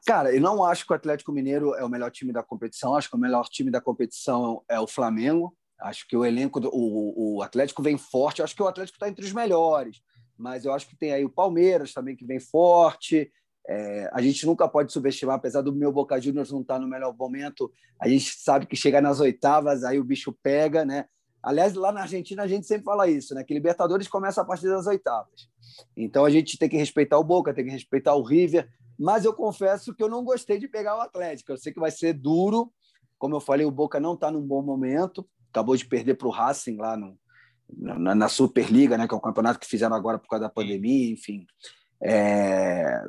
Cara, 0.05 0.31
eu 0.31 0.43
não 0.43 0.63
acho 0.63 0.85
que 0.85 0.93
o 0.93 0.97
Atlético 0.97 1.33
Mineiro 1.33 1.75
é 1.75 1.83
o 1.83 1.89
melhor 1.89 2.11
time 2.11 2.35
da 2.35 2.43
competição, 2.43 2.95
acho 2.95 3.09
que 3.09 3.17
o 3.17 3.19
melhor 3.19 3.49
time 3.49 3.71
da 3.71 3.81
competição 3.81 4.63
é 4.69 4.79
o 4.79 4.87
Flamengo. 4.87 5.57
Acho 5.81 6.07
que 6.07 6.15
o 6.15 6.23
elenco, 6.23 6.61
do, 6.61 6.69
o, 6.69 7.37
o 7.39 7.43
Atlético 7.43 7.83
vem 7.83 7.97
forte, 7.97 8.43
acho 8.43 8.55
que 8.55 8.63
o 8.63 8.69
Atlético 8.69 8.97
está 8.97 9.09
entre 9.09 9.25
os 9.25 9.33
melhores, 9.33 10.03
mas 10.37 10.67
eu 10.67 10.73
acho 10.75 10.87
que 10.87 10.97
tem 10.97 11.15
aí 11.15 11.25
o 11.25 11.31
Palmeiras 11.31 11.95
também 11.95 12.15
que 12.15 12.27
vem 12.27 12.39
forte. 12.39 13.33
É, 13.69 14.11
a 14.13 14.21
gente 14.21 14.45
nunca 14.45 14.69
pode 14.69 14.93
subestimar, 14.93 15.37
apesar 15.37 15.63
do 15.63 15.73
meu 15.73 15.93
Boca 15.93 16.21
Juniors 16.21 16.51
não 16.51 16.63
estar 16.63 16.75
tá 16.75 16.81
no 16.81 16.89
melhor 16.89 17.15
momento, 17.17 17.73
a 18.01 18.09
gente 18.09 18.35
sabe 18.39 18.67
que 18.67 18.75
chega 18.75 19.01
nas 19.01 19.21
oitavas, 19.21 19.85
aí 19.85 19.99
o 19.99 20.05
bicho 20.05 20.33
pega, 20.43 20.85
né? 20.85 21.07
Aliás, 21.43 21.75
lá 21.75 21.91
na 21.91 22.03
Argentina 22.03 22.43
a 22.43 22.47
gente 22.47 22.67
sempre 22.67 22.85
fala 22.85 23.09
isso, 23.09 23.35
né? 23.35 23.43
Que 23.43 23.55
Libertadores 23.55 24.09
começa 24.09 24.41
a 24.41 24.45
partir 24.45 24.69
das 24.69 24.87
oitavas. 24.87 25.49
Então 25.97 26.25
a 26.25 26.31
gente 26.31 26.59
tem 26.59 26.69
que 26.69 26.77
respeitar 26.77 27.19
o 27.19 27.25
Boca, 27.25 27.55
tem 27.55 27.65
que 27.65 27.71
respeitar 27.71 28.15
o 28.15 28.23
River, 28.23 28.69
mas 28.99 29.25
eu 29.25 29.33
confesso 29.33 29.95
que 29.95 30.03
eu 30.03 30.09
não 30.09 30.25
gostei 30.25 30.59
de 30.59 30.69
pegar 30.69 30.97
o 30.97 31.01
Atlético. 31.01 31.53
Eu 31.53 31.57
sei 31.57 31.73
que 31.73 31.81
vai 31.81 31.91
ser 31.91 32.13
duro, 32.13 32.73
como 33.19 33.37
eu 33.37 33.41
falei, 33.41 33.67
o 33.67 33.71
Boca 33.71 33.99
não 33.99 34.15
está 34.15 34.31
num 34.31 34.47
bom 34.47 34.63
momento, 34.63 35.29
acabou 35.51 35.77
de 35.77 35.87
perder 35.87 36.15
para 36.15 36.29
o 36.29 36.31
Racing 36.31 36.77
lá 36.77 36.97
no, 36.97 37.19
na, 37.77 38.15
na, 38.15 38.29
Superliga, 38.29 38.97
né? 38.97 39.09
Que 39.09 39.15
é 39.15 39.17
o 39.17 39.21
campeonato 39.21 39.59
que 39.59 39.67
fizeram 39.67 39.97
agora 39.97 40.19
por 40.19 40.29
causa 40.29 40.45
da 40.45 40.51
pandemia, 40.51 41.13
enfim. 41.13 41.47
É, 42.03 43.03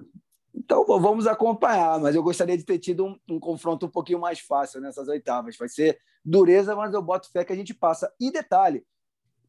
então 0.55 0.85
vamos 0.85 1.25
acompanhar, 1.25 1.99
mas 1.99 2.15
eu 2.15 2.21
gostaria 2.21 2.57
de 2.57 2.63
ter 2.63 2.77
tido 2.77 3.05
um, 3.05 3.19
um, 3.27 3.39
confronto 3.39 3.87
um 3.87 3.89
pouquinho 3.89 4.19
mais 4.19 4.39
fácil 4.39 4.79
nessas 4.79 5.07
oitavas. 5.07 5.57
Vai 5.57 5.67
ser 5.67 5.99
dureza, 6.23 6.75
mas 6.75 6.93
eu 6.93 7.01
boto 7.01 7.31
fé 7.31 7.43
que 7.43 7.51
a 7.51 7.55
gente 7.55 7.73
passa. 7.73 8.13
E 8.19 8.31
detalhe, 8.31 8.85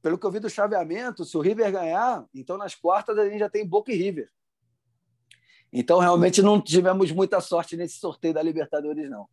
pelo 0.00 0.18
que 0.18 0.26
eu 0.26 0.30
vi 0.30 0.40
do 0.40 0.48
chaveamento, 0.48 1.24
se 1.24 1.36
o 1.36 1.40
River 1.40 1.70
ganhar, 1.70 2.24
então 2.34 2.56
nas 2.56 2.74
quartas 2.74 3.18
a 3.18 3.28
gente 3.28 3.38
já 3.38 3.50
tem 3.50 3.66
Boca 3.66 3.92
e 3.92 3.96
River. 3.96 4.30
Então 5.72 5.98
realmente 5.98 6.40
não 6.40 6.60
tivemos 6.60 7.10
muita 7.12 7.40
sorte 7.40 7.76
nesse 7.76 7.98
sorteio 7.98 8.32
da 8.32 8.42
Libertadores, 8.42 9.10
não. 9.10 9.28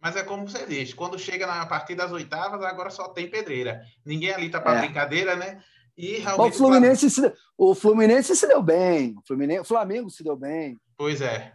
Mas 0.00 0.16
é 0.16 0.22
como 0.22 0.48
você 0.48 0.66
diz, 0.66 0.92
quando 0.92 1.18
chega 1.18 1.46
na 1.46 1.66
partir 1.66 1.94
das 1.94 2.12
oitavas, 2.12 2.62
agora 2.62 2.90
só 2.90 3.08
tem 3.08 3.30
pedreira. 3.30 3.82
Ninguém 4.04 4.32
ali 4.32 4.50
tá 4.50 4.60
para 4.60 4.78
é. 4.78 4.86
brincadeira, 4.86 5.36
né? 5.36 5.62
E 5.96 6.18
realmente, 6.18 6.54
o 6.54 6.58
Fluminense, 6.58 7.10
se, 7.10 7.34
o 7.56 7.74
Fluminense 7.74 8.36
se 8.36 8.46
deu 8.46 8.62
bem, 8.62 9.16
o, 9.16 9.22
Fluminense, 9.26 9.60
o 9.60 9.64
Flamengo 9.64 10.10
se 10.10 10.22
deu 10.22 10.36
bem. 10.36 10.78
Pois 10.98 11.20
é. 11.22 11.54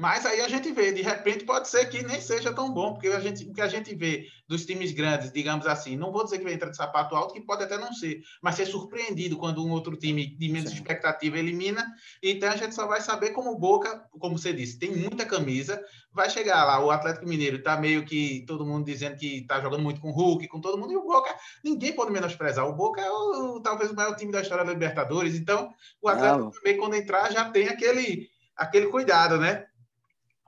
Mas 0.00 0.24
aí 0.24 0.40
a 0.40 0.48
gente 0.48 0.72
vê, 0.72 0.92
de 0.92 1.02
repente 1.02 1.44
pode 1.44 1.68
ser 1.68 1.84
que 1.84 2.02
nem 2.02 2.18
seja 2.22 2.54
tão 2.54 2.72
bom, 2.72 2.94
porque 2.94 3.08
a 3.08 3.20
gente, 3.20 3.44
o 3.44 3.52
que 3.52 3.60
a 3.60 3.68
gente 3.68 3.94
vê 3.94 4.26
dos 4.48 4.64
times 4.64 4.92
grandes, 4.92 5.30
digamos 5.30 5.66
assim, 5.66 5.94
não 5.94 6.10
vou 6.10 6.24
dizer 6.24 6.38
que 6.38 6.44
vai 6.44 6.54
entrar 6.54 6.70
de 6.70 6.76
sapato 6.78 7.14
alto, 7.14 7.34
que 7.34 7.40
pode 7.42 7.64
até 7.64 7.76
não 7.76 7.92
ser, 7.92 8.22
mas 8.40 8.54
ser 8.54 8.64
surpreendido 8.64 9.36
quando 9.36 9.62
um 9.62 9.70
outro 9.70 9.94
time 9.98 10.26
de 10.26 10.48
menos 10.48 10.70
Sim. 10.70 10.76
expectativa 10.76 11.38
elimina. 11.38 11.86
Então 12.22 12.50
a 12.50 12.56
gente 12.56 12.74
só 12.74 12.86
vai 12.86 13.02
saber 13.02 13.32
como 13.32 13.50
o 13.50 13.58
Boca, 13.58 14.02
como 14.18 14.38
você 14.38 14.54
disse, 14.54 14.78
tem 14.78 14.90
muita 14.90 15.26
camisa, 15.26 15.78
vai 16.10 16.30
chegar 16.30 16.64
lá. 16.64 16.82
O 16.82 16.90
Atlético 16.90 17.28
Mineiro 17.28 17.58
está 17.58 17.76
meio 17.76 18.02
que 18.06 18.42
todo 18.46 18.64
mundo 18.64 18.86
dizendo 18.86 19.18
que 19.18 19.40
está 19.40 19.60
jogando 19.60 19.82
muito 19.82 20.00
com 20.00 20.08
o 20.08 20.14
Hulk, 20.14 20.48
com 20.48 20.62
todo 20.62 20.78
mundo, 20.78 20.94
e 20.94 20.96
o 20.96 21.02
Boca, 21.02 21.36
ninguém 21.62 21.92
pode 21.92 22.10
menosprezar. 22.10 22.66
O 22.66 22.72
Boca 22.72 23.02
é 23.02 23.10
o, 23.10 23.60
talvez 23.60 23.90
o 23.90 23.94
maior 23.94 24.16
time 24.16 24.32
da 24.32 24.40
história 24.40 24.64
da 24.64 24.72
Libertadores, 24.72 25.34
então 25.34 25.74
o 26.00 26.08
Atlético 26.08 26.44
não. 26.44 26.50
também, 26.50 26.78
quando 26.78 26.94
entrar, 26.94 27.30
já 27.30 27.50
tem 27.50 27.68
aquele, 27.68 28.30
aquele 28.56 28.86
cuidado, 28.86 29.36
né? 29.36 29.66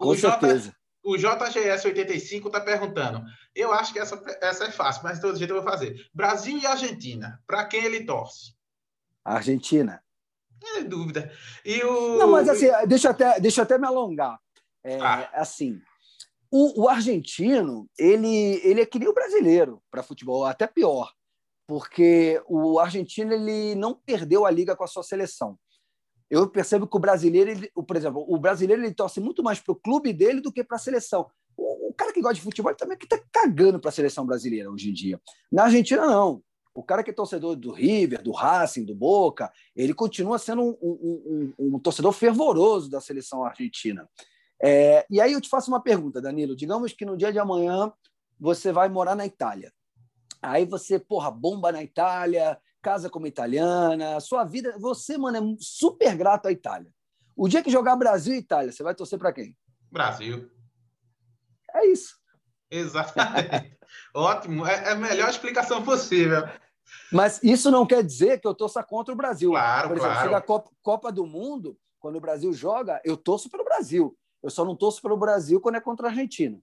Com 0.02 0.14
certeza. 0.14 0.74
O 1.04 1.14
JGS85 1.14 2.46
está 2.46 2.60
perguntando. 2.60 3.24
Eu 3.54 3.72
acho 3.72 3.92
que 3.92 3.98
essa, 3.98 4.22
essa 4.40 4.64
é 4.64 4.70
fácil, 4.70 5.02
mas 5.02 5.16
de 5.16 5.22
todo 5.22 5.36
jeito 5.36 5.50
eu 5.52 5.60
vou 5.60 5.70
fazer. 5.70 5.96
Brasil 6.14 6.58
e 6.58 6.66
Argentina, 6.66 7.42
para 7.46 7.64
quem 7.64 7.84
ele 7.84 8.04
torce? 8.04 8.54
Argentina. 9.24 10.02
É 10.76 10.84
dúvida. 10.84 11.32
E 11.64 11.82
o... 11.82 12.18
Não, 12.18 12.30
mas 12.30 12.48
assim, 12.48 12.66
deixa 12.86 13.08
eu 13.08 13.10
até, 13.10 13.40
deixa 13.40 13.60
eu 13.60 13.64
até 13.64 13.78
me 13.78 13.86
alongar. 13.86 14.38
É, 14.84 15.00
ah. 15.00 15.28
Assim, 15.34 15.80
o, 16.50 16.82
o, 16.82 16.88
argentino, 16.88 17.88
ele, 17.98 18.60
ele 18.62 18.80
é 18.80 18.86
que 18.86 18.98
nem 18.98 19.08
o 19.08 19.14
brasileiro 19.14 19.82
para 19.90 20.02
futebol, 20.02 20.44
até 20.44 20.66
pior, 20.66 21.12
porque 21.66 22.42
o 22.46 22.78
argentino 22.78 23.32
ele 23.32 23.74
não 23.74 23.94
perdeu 23.94 24.44
a 24.44 24.50
liga 24.50 24.76
com 24.76 24.84
a 24.84 24.88
sua 24.88 25.02
seleção. 25.02 25.58
Eu 26.32 26.48
percebo 26.48 26.86
que 26.86 26.96
o 26.96 26.98
brasileiro, 26.98 27.50
ele, 27.50 27.70
por 27.86 27.94
exemplo, 27.94 28.24
o 28.26 28.38
brasileiro 28.38 28.82
ele 28.82 28.94
torce 28.94 29.20
muito 29.20 29.42
mais 29.42 29.60
para 29.60 29.72
o 29.72 29.76
clube 29.76 30.14
dele 30.14 30.40
do 30.40 30.50
que 30.50 30.64
para 30.64 30.76
a 30.76 30.80
seleção. 30.80 31.30
O, 31.54 31.90
o, 31.90 31.92
cara 31.92 32.10
que 32.10 32.22
gosta 32.22 32.36
de 32.36 32.40
futebol 32.40 32.74
também 32.74 32.96
que 32.96 33.04
está 33.04 33.22
cagando 33.30 33.78
para 33.78 33.90
a 33.90 33.92
seleção 33.92 34.24
brasileira 34.24 34.70
hoje 34.70 34.88
em 34.88 34.94
dia. 34.94 35.20
Na 35.52 35.64
Argentina, 35.64 36.06
não. 36.06 36.42
O 36.74 36.82
cara 36.82 37.02
que 37.02 37.10
é 37.10 37.12
torcedor 37.12 37.54
do 37.54 37.70
River, 37.70 38.22
do 38.22 38.32
Racing, 38.32 38.86
do 38.86 38.94
Boca, 38.94 39.52
ele 39.76 39.92
continua 39.92 40.38
sendo 40.38 40.62
um, 40.62 40.74
um, 40.80 41.52
um, 41.58 41.74
um 41.74 41.78
torcedor 41.78 42.12
fervoroso 42.12 42.88
da 42.88 42.98
seleção 42.98 43.44
argentina. 43.44 44.08
É, 44.58 45.04
e 45.10 45.20
aí 45.20 45.34
eu 45.34 45.40
te 45.40 45.50
faço 45.50 45.70
uma 45.70 45.82
pergunta, 45.82 46.22
Danilo. 46.22 46.56
Digamos 46.56 46.94
que 46.94 47.04
no 47.04 47.14
dia 47.14 47.30
de 47.30 47.38
amanhã 47.38 47.92
você 48.40 48.72
vai 48.72 48.88
morar 48.88 49.14
na 49.14 49.26
Itália. 49.26 49.70
Aí 50.40 50.64
você, 50.64 50.98
porra, 50.98 51.30
bomba 51.30 51.70
na 51.70 51.82
Itália, 51.82 52.58
casa 52.82 53.08
como 53.08 53.26
italiana, 53.26 54.20
sua 54.20 54.44
vida. 54.44 54.76
Você, 54.78 55.16
mano, 55.16 55.54
é 55.54 55.56
super 55.60 56.14
grato 56.16 56.48
à 56.48 56.52
Itália. 56.52 56.92
O 57.34 57.48
dia 57.48 57.62
que 57.62 57.70
jogar 57.70 57.96
Brasil 57.96 58.34
e 58.34 58.38
Itália, 58.38 58.72
você 58.72 58.82
vai 58.82 58.94
torcer 58.94 59.18
para 59.18 59.32
quem? 59.32 59.56
Brasil. 59.90 60.50
É 61.74 61.86
isso. 61.86 62.16
Exatamente. 62.70 63.78
Ótimo, 64.14 64.66
é, 64.66 64.88
é 64.88 64.92
a 64.92 64.96
melhor 64.96 65.28
explicação 65.28 65.82
possível. 65.82 66.42
Mas 67.10 67.42
isso 67.42 67.70
não 67.70 67.86
quer 67.86 68.02
dizer 68.02 68.40
que 68.40 68.46
eu 68.46 68.54
torça 68.54 68.82
contra 68.82 69.12
o 69.12 69.16
Brasil. 69.16 69.50
Claro, 69.50 69.88
Por 69.88 69.96
exemplo, 69.96 70.12
claro. 70.12 70.26
chega 70.26 70.36
a 70.36 70.42
Copa, 70.42 70.70
Copa, 70.82 71.12
do 71.12 71.26
Mundo, 71.26 71.78
quando 71.98 72.16
o 72.16 72.20
Brasil 72.20 72.52
joga, 72.52 73.00
eu 73.04 73.16
torço 73.16 73.48
pelo 73.48 73.64
Brasil. 73.64 74.16
Eu 74.42 74.50
só 74.50 74.64
não 74.64 74.74
torço 74.74 75.00
pelo 75.00 75.16
Brasil 75.16 75.60
quando 75.60 75.76
é 75.76 75.80
contra 75.80 76.08
a 76.08 76.10
Argentina. 76.10 76.58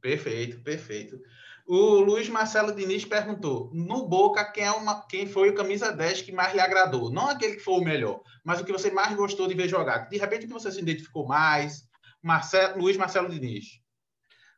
Perfeito, 0.00 0.60
perfeito. 0.62 1.18
O 1.66 2.00
Luiz 2.00 2.28
Marcelo 2.28 2.74
Diniz 2.74 3.04
perguntou: 3.04 3.70
no 3.72 4.06
Boca, 4.08 4.44
quem, 4.44 4.64
é 4.64 4.70
uma, 4.72 5.06
quem 5.06 5.26
foi 5.26 5.50
o 5.50 5.54
camisa 5.54 5.92
10 5.92 6.22
que 6.22 6.32
mais 6.32 6.52
lhe 6.52 6.60
agradou? 6.60 7.10
Não 7.10 7.28
aquele 7.28 7.56
que 7.56 7.62
foi 7.62 7.74
o 7.74 7.84
melhor, 7.84 8.20
mas 8.44 8.60
o 8.60 8.64
que 8.64 8.72
você 8.72 8.90
mais 8.90 9.14
gostou 9.14 9.46
de 9.46 9.54
ver 9.54 9.68
jogar. 9.68 10.08
De 10.08 10.18
repente, 10.18 10.44
o 10.44 10.48
que 10.48 10.52
você 10.52 10.72
se 10.72 10.80
identificou 10.80 11.26
mais? 11.26 11.88
Marcelo, 12.22 12.80
Luiz 12.80 12.96
Marcelo 12.96 13.28
Diniz. 13.28 13.80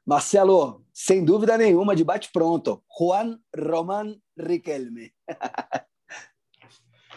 Marcelo, 0.06 0.84
sem 0.92 1.24
dúvida 1.24 1.56
nenhuma, 1.56 1.96
de 1.96 2.04
bate-pronto. 2.04 2.82
Juan 2.98 3.38
Roman 3.56 4.16
Riquelme. 4.38 5.12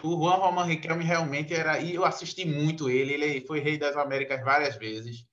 o 0.02 0.12
Juan 0.18 0.36
Roman 0.36 0.64
Riquelme 0.64 1.04
realmente 1.04 1.54
era. 1.54 1.80
E 1.80 1.96
eu 1.96 2.06
assisti 2.06 2.46
muito 2.46 2.90
ele. 2.90 3.14
Ele 3.14 3.46
foi 3.46 3.60
rei 3.60 3.78
das 3.78 3.98
Américas 3.98 4.42
várias 4.42 4.78
vezes. 4.78 5.27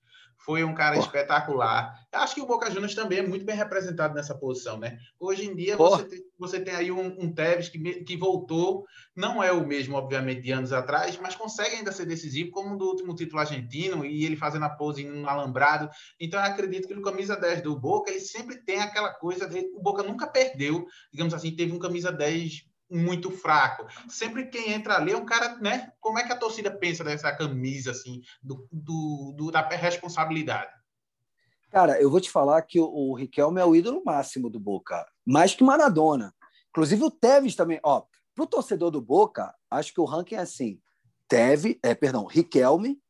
Foi 0.45 0.63
um 0.63 0.75
cara 0.75 0.95
espetacular. 0.99 2.05
Acho 2.13 2.35
que 2.35 2.41
o 2.41 2.45
Boca 2.45 2.69
Juniors 2.69 2.93
também 2.93 3.17
é 3.17 3.27
muito 3.27 3.43
bem 3.43 3.55
representado 3.55 4.13
nessa 4.13 4.35
posição, 4.35 4.77
né? 4.77 4.99
Hoje 5.19 5.47
em 5.47 5.55
dia 5.55 5.75
você 5.75 6.03
tem, 6.03 6.19
você 6.37 6.59
tem, 6.59 6.75
aí 6.75 6.91
um, 6.91 7.07
um 7.19 7.33
Tevez 7.33 7.67
que, 7.67 7.79
que 8.03 8.15
voltou, 8.15 8.85
não 9.15 9.43
é 9.43 9.51
o 9.51 9.65
mesmo, 9.65 9.95
obviamente, 9.95 10.41
de 10.41 10.51
anos 10.51 10.71
atrás, 10.71 11.17
mas 11.17 11.35
consegue 11.35 11.77
ainda 11.77 11.91
ser 11.91 12.05
decisivo, 12.05 12.51
como 12.51 12.77
do 12.77 12.85
último 12.85 13.15
título 13.15 13.39
argentino, 13.39 14.05
e 14.05 14.23
ele 14.23 14.35
fazendo 14.35 14.65
a 14.65 14.69
pose 14.69 15.03
no 15.03 15.27
alambrado. 15.27 15.89
Então 16.19 16.39
eu 16.39 16.45
acredito 16.45 16.87
que 16.87 16.93
no 16.93 17.01
camisa 17.01 17.35
10 17.35 17.63
do 17.63 17.79
Boca, 17.79 18.11
ele 18.11 18.19
sempre 18.19 18.57
tem 18.57 18.79
aquela 18.79 19.11
coisa, 19.11 19.49
de, 19.49 19.59
o 19.73 19.81
Boca 19.81 20.03
nunca 20.03 20.27
perdeu, 20.27 20.85
digamos 21.11 21.33
assim, 21.33 21.55
teve 21.55 21.73
um 21.73 21.79
camisa 21.79 22.11
10 22.11 22.67
muito 22.89 23.31
fraco. 23.31 23.87
Sempre 24.07 24.47
quem 24.47 24.71
entra 24.71 24.95
ali 24.95 25.11
é 25.11 25.17
um 25.17 25.25
cara, 25.25 25.57
né? 25.57 25.91
Como 25.99 26.19
é 26.19 26.23
que 26.25 26.31
a 26.31 26.37
torcida 26.37 26.71
pensa 26.71 27.03
dessa 27.03 27.35
camisa, 27.35 27.91
assim, 27.91 28.21
do, 28.41 28.67
do, 28.71 29.33
do 29.35 29.51
da 29.51 29.67
responsabilidade? 29.67 30.71
Cara, 31.71 31.99
eu 32.01 32.09
vou 32.09 32.21
te 32.21 32.29
falar 32.29 32.61
que 32.61 32.79
o, 32.79 32.85
o 32.85 33.15
Riquelme 33.15 33.59
é 33.59 33.65
o 33.65 33.75
ídolo 33.75 34.01
máximo 34.05 34.49
do 34.49 34.59
Boca, 34.59 35.05
mais 35.25 35.53
que 35.53 35.63
Maradona. 35.63 36.33
Inclusive 36.69 37.03
o 37.03 37.11
Tevez 37.11 37.55
também, 37.55 37.79
ó. 37.83 38.03
Para 38.33 38.43
o 38.43 38.47
torcedor 38.47 38.91
do 38.91 39.01
Boca, 39.01 39.53
acho 39.71 39.93
que 39.93 40.01
o 40.01 40.05
ranking 40.05 40.35
é 40.35 40.39
assim: 40.39 40.79
Tevez, 41.27 41.77
é, 41.81 41.95
perdão, 41.95 42.25
Riquelme, 42.25 43.01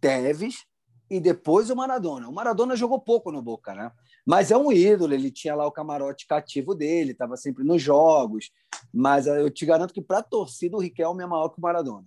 Tevez 0.00 0.64
e 1.10 1.20
depois 1.20 1.68
o 1.68 1.76
Maradona. 1.76 2.28
O 2.28 2.32
Maradona 2.32 2.76
jogou 2.76 3.00
pouco 3.00 3.32
no 3.32 3.42
Boca, 3.42 3.74
né? 3.74 3.90
Mas 4.26 4.50
é 4.50 4.56
um 4.56 4.72
ídolo, 4.72 5.14
ele 5.14 5.30
tinha 5.30 5.54
lá 5.54 5.66
o 5.66 5.72
camarote 5.72 6.26
cativo 6.26 6.74
dele, 6.74 7.12
estava 7.12 7.36
sempre 7.36 7.64
nos 7.64 7.82
jogos. 7.82 8.50
Mas 8.92 9.26
eu 9.26 9.50
te 9.50 9.64
garanto 9.64 9.94
que 9.94 10.02
para 10.02 10.18
a 10.18 10.22
torcida 10.22 10.76
o 10.76 10.80
Riquelme 10.80 11.22
é 11.22 11.26
maior 11.26 11.48
que 11.48 11.58
o 11.58 11.62
Maradona. 11.62 12.06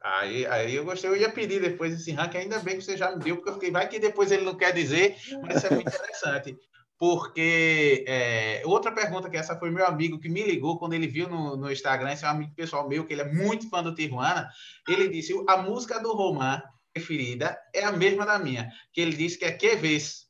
Aí, 0.00 0.46
aí 0.46 0.74
eu 0.74 0.84
gostei, 0.84 1.10
eu 1.10 1.16
ia 1.16 1.30
pedir 1.30 1.60
depois 1.60 1.92
esse 1.92 2.12
ranking, 2.12 2.38
ainda 2.38 2.60
bem 2.60 2.76
que 2.76 2.84
você 2.84 2.96
já 2.96 3.10
me 3.10 3.22
deu, 3.22 3.36
porque 3.36 3.50
eu 3.50 3.54
fiquei, 3.54 3.70
vai 3.70 3.88
que 3.88 3.98
depois 3.98 4.30
ele 4.30 4.44
não 4.44 4.56
quer 4.56 4.72
dizer, 4.72 5.16
mas 5.42 5.56
isso 5.56 5.66
é 5.66 5.74
muito 5.74 5.88
interessante. 5.88 6.56
Porque 6.98 8.04
é, 8.08 8.62
outra 8.64 8.90
pergunta 8.90 9.30
que 9.30 9.36
essa 9.36 9.56
foi 9.56 9.70
meu 9.70 9.86
amigo 9.86 10.18
que 10.18 10.28
me 10.28 10.42
ligou 10.42 10.78
quando 10.78 10.94
ele 10.94 11.06
viu 11.06 11.28
no, 11.28 11.56
no 11.56 11.70
Instagram, 11.70 12.12
esse 12.12 12.24
é 12.24 12.28
um 12.28 12.32
amigo 12.32 12.52
pessoal 12.54 12.88
meu, 12.88 13.04
que 13.04 13.12
ele 13.12 13.22
é 13.22 13.32
muito 13.32 13.68
fã 13.68 13.82
do 13.82 13.94
Tijuana, 13.94 14.48
ele 14.88 15.08
disse, 15.08 15.32
a 15.48 15.56
música 15.58 16.00
do 16.00 16.12
Roman 16.12 16.60
preferida 16.92 17.58
é 17.74 17.84
a 17.84 17.92
mesma 17.92 18.26
da 18.26 18.38
minha, 18.38 18.70
que 18.92 19.00
ele 19.00 19.16
disse 19.16 19.38
que 19.38 19.44
é 19.44 19.52
Que 19.52 19.76
Vez. 19.76 20.27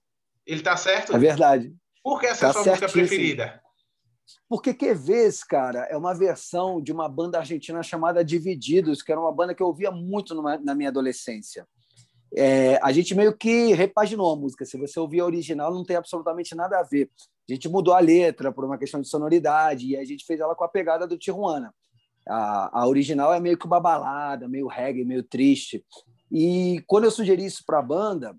Ele 0.49 0.63
tá 0.63 0.79
certo? 0.79 1.15
É 1.15 1.19
verdade. 1.19 1.77
Por 2.03 2.19
que 2.19 2.27
essa 2.27 2.41
tá 2.41 2.47
é 2.47 2.51
a 2.51 2.53
sua 2.55 2.65
música 2.65 2.89
preferida? 2.89 3.61
Porque 4.49 4.73
Que 4.73 4.95
Vez, 4.95 5.45
cara, 5.45 5.81
é 5.91 5.97
uma 5.97 6.15
versão 6.15 6.81
de 6.81 6.91
uma 6.91 7.07
banda 7.07 7.39
argentina 7.39 7.83
chamada 7.83 8.25
Divididos, 8.25 9.03
que 9.03 9.13
era 9.13 9.21
uma 9.21 9.33
banda 9.33 9.55
que 9.55 9.63
eu 9.63 9.67
ouvia 9.67 9.91
muito 9.91 10.35
numa, 10.35 10.57
na 10.57 10.75
minha 10.75 10.89
adolescência. 10.89 11.69
É, 12.35 12.79
a 12.83 12.91
gente 12.93 13.15
meio 13.15 13.37
que 13.37 13.75
repaginou 13.75 14.33
a 14.33 14.37
música. 14.37 14.65
Se 14.65 14.79
você 14.79 14.99
ouvir 14.99 15.21
a 15.21 15.27
original, 15.27 15.73
não 15.73 15.85
tem 15.85 15.97
absolutamente 15.97 16.55
nada 16.55 16.79
a 16.79 16.83
ver. 16.83 17.11
A 17.49 17.53
gente 17.53 17.69
mudou 17.69 17.93
a 17.93 18.01
letra 18.01 18.51
por 18.51 18.65
uma 18.65 18.79
questão 18.79 19.03
de 19.03 19.09
sonoridade 19.09 19.87
e 19.89 19.97
a 19.99 20.05
gente 20.05 20.25
fez 20.25 20.41
ela 20.41 20.55
com 20.55 20.65
a 20.65 20.69
pegada 20.69 21.07
do 21.07 21.19
Tijuana. 21.19 21.75
A, 22.27 22.81
a 22.81 22.87
original 22.87 23.35
é 23.35 23.41
meio 23.41 23.59
que 23.59 23.67
uma 23.67 23.81
balada, 23.81 24.49
meio 24.49 24.67
reggae, 24.67 25.05
meio 25.05 25.23
triste. 25.23 25.85
E 26.31 26.83
quando 26.87 27.05
eu 27.05 27.11
sugeri 27.11 27.45
isso 27.45 27.63
para 27.67 27.79
a 27.79 27.83
banda, 27.83 28.35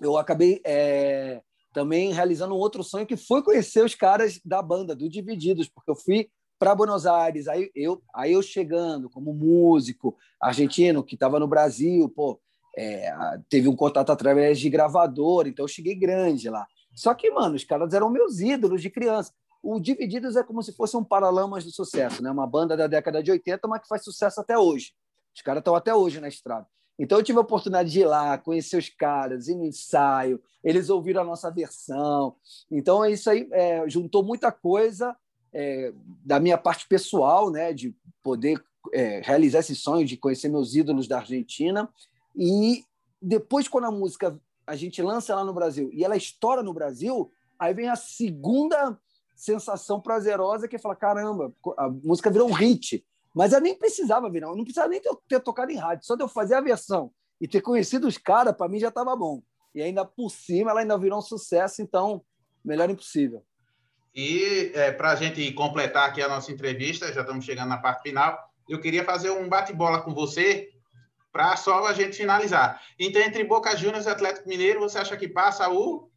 eu 0.00 0.16
acabei 0.16 0.60
é, 0.64 1.42
também 1.72 2.12
realizando 2.12 2.54
um 2.54 2.58
outro 2.58 2.82
sonho 2.82 3.06
que 3.06 3.16
foi 3.16 3.42
conhecer 3.42 3.84
os 3.84 3.94
caras 3.94 4.40
da 4.44 4.62
banda, 4.62 4.94
do 4.94 5.08
Divididos, 5.08 5.68
porque 5.68 5.90
eu 5.90 5.96
fui 5.96 6.28
para 6.58 6.74
Buenos 6.74 7.06
Aires, 7.06 7.48
aí 7.48 7.70
eu, 7.74 8.02
aí 8.14 8.32
eu 8.32 8.42
chegando 8.42 9.08
como 9.08 9.32
músico 9.32 10.16
argentino 10.40 11.02
que 11.02 11.14
estava 11.14 11.40
no 11.40 11.48
Brasil, 11.48 12.08
pô, 12.08 12.38
é, 12.76 13.10
teve 13.48 13.66
um 13.68 13.74
contato 13.74 14.10
através 14.10 14.58
de 14.58 14.68
gravador, 14.68 15.46
então 15.46 15.64
eu 15.64 15.68
cheguei 15.68 15.94
grande 15.94 16.50
lá. 16.50 16.66
Só 16.94 17.14
que, 17.14 17.30
mano, 17.30 17.56
os 17.56 17.64
caras 17.64 17.94
eram 17.94 18.10
meus 18.10 18.40
ídolos 18.40 18.82
de 18.82 18.90
criança. 18.90 19.32
O 19.62 19.78
Divididos 19.80 20.36
é 20.36 20.42
como 20.42 20.62
se 20.62 20.72
fosse 20.72 20.96
um 20.96 21.04
Paralamas 21.04 21.64
do 21.64 21.70
sucesso, 21.70 22.22
né? 22.22 22.30
Uma 22.30 22.46
banda 22.46 22.76
da 22.76 22.86
década 22.86 23.22
de 23.22 23.30
80, 23.30 23.66
mas 23.68 23.82
que 23.82 23.88
faz 23.88 24.02
sucesso 24.04 24.40
até 24.40 24.58
hoje. 24.58 24.92
Os 25.34 25.42
caras 25.42 25.60
estão 25.60 25.74
até 25.74 25.94
hoje 25.94 26.20
na 26.20 26.28
estrada. 26.28 26.66
Então 27.00 27.16
eu 27.16 27.24
tive 27.24 27.38
a 27.38 27.42
oportunidade 27.42 27.90
de 27.90 28.00
ir 28.00 28.04
lá, 28.04 28.36
conhecer 28.36 28.76
os 28.76 28.90
caras, 28.90 29.48
ir 29.48 29.54
no 29.54 29.64
ensaio, 29.64 30.38
eles 30.62 30.90
ouviram 30.90 31.22
a 31.22 31.24
nossa 31.24 31.50
versão. 31.50 32.36
Então 32.70 33.06
isso 33.06 33.30
aí 33.30 33.48
é, 33.52 33.88
juntou 33.88 34.22
muita 34.22 34.52
coisa 34.52 35.16
é, 35.50 35.94
da 36.22 36.38
minha 36.38 36.58
parte 36.58 36.86
pessoal, 36.86 37.50
né, 37.50 37.72
de 37.72 37.96
poder 38.22 38.62
é, 38.92 39.22
realizar 39.24 39.60
esse 39.60 39.74
sonho 39.74 40.06
de 40.06 40.18
conhecer 40.18 40.50
meus 40.50 40.74
ídolos 40.74 41.08
da 41.08 41.20
Argentina. 41.20 41.88
E 42.36 42.84
depois, 43.20 43.66
quando 43.66 43.84
a 43.84 43.90
música 43.90 44.38
a 44.66 44.76
gente 44.76 45.02
lança 45.02 45.34
lá 45.34 45.42
no 45.42 45.54
Brasil 45.54 45.90
e 45.94 46.04
ela 46.04 46.16
estoura 46.16 46.62
no 46.62 46.74
Brasil, 46.74 47.32
aí 47.58 47.72
vem 47.72 47.88
a 47.88 47.96
segunda 47.96 48.98
sensação 49.34 49.98
prazerosa 49.98 50.68
que 50.68 50.76
é 50.76 50.78
falar: 50.78 50.96
caramba, 50.96 51.50
a 51.78 51.88
música 51.88 52.30
virou 52.30 52.48
um 52.48 52.52
hit. 52.52 53.02
Mas 53.34 53.52
eu 53.52 53.60
nem 53.60 53.76
precisava 53.76 54.30
virar, 54.30 54.48
não 54.48 54.64
precisava 54.64 54.88
nem 54.88 55.00
ter, 55.00 55.10
ter, 55.28 55.40
tocado 55.40 55.70
em 55.70 55.76
rádio, 55.76 56.04
só 56.04 56.16
de 56.16 56.22
eu 56.22 56.28
fazer 56.28 56.54
a 56.54 56.60
versão 56.60 57.12
e 57.40 57.46
ter 57.46 57.60
conhecido 57.60 58.06
os 58.06 58.18
caras, 58.18 58.54
para 58.54 58.68
mim 58.68 58.78
já 58.78 58.88
estava 58.88 59.14
bom. 59.16 59.42
E 59.74 59.80
ainda 59.80 60.04
por 60.04 60.30
cima, 60.30 60.70
ela 60.70 60.80
ainda 60.80 60.98
virou 60.98 61.18
um 61.18 61.22
sucesso, 61.22 61.80
então, 61.80 62.22
melhor 62.64 62.90
impossível. 62.90 63.44
E 64.14 64.72
é, 64.74 64.90
para 64.90 65.12
a 65.12 65.14
gente 65.14 65.52
completar 65.52 66.08
aqui 66.08 66.20
a 66.20 66.28
nossa 66.28 66.50
entrevista, 66.50 67.12
já 67.12 67.20
estamos 67.20 67.44
chegando 67.44 67.68
na 67.68 67.78
parte 67.78 68.02
final, 68.02 68.38
eu 68.68 68.80
queria 68.80 69.04
fazer 69.04 69.30
um 69.30 69.48
bate-bola 69.48 70.02
com 70.02 70.12
você, 70.12 70.70
para 71.32 71.56
só 71.56 71.86
a 71.86 71.92
gente 71.92 72.16
finalizar. 72.16 72.80
Então, 72.98 73.22
entre 73.22 73.44
Boca 73.44 73.76
Juniors 73.76 74.06
e 74.06 74.10
Atlético 74.10 74.48
Mineiro, 74.48 74.80
você 74.80 74.98
acha 74.98 75.16
que 75.16 75.28
passa 75.28 75.68
o. 75.70 76.10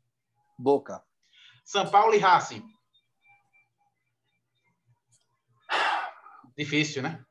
Boca. 0.58 1.04
São 1.63 1.89
Paulo 1.89 2.13
e 2.13 2.17
Racing. 2.17 2.63
Difícil, 6.58 7.02
né? 7.02 7.24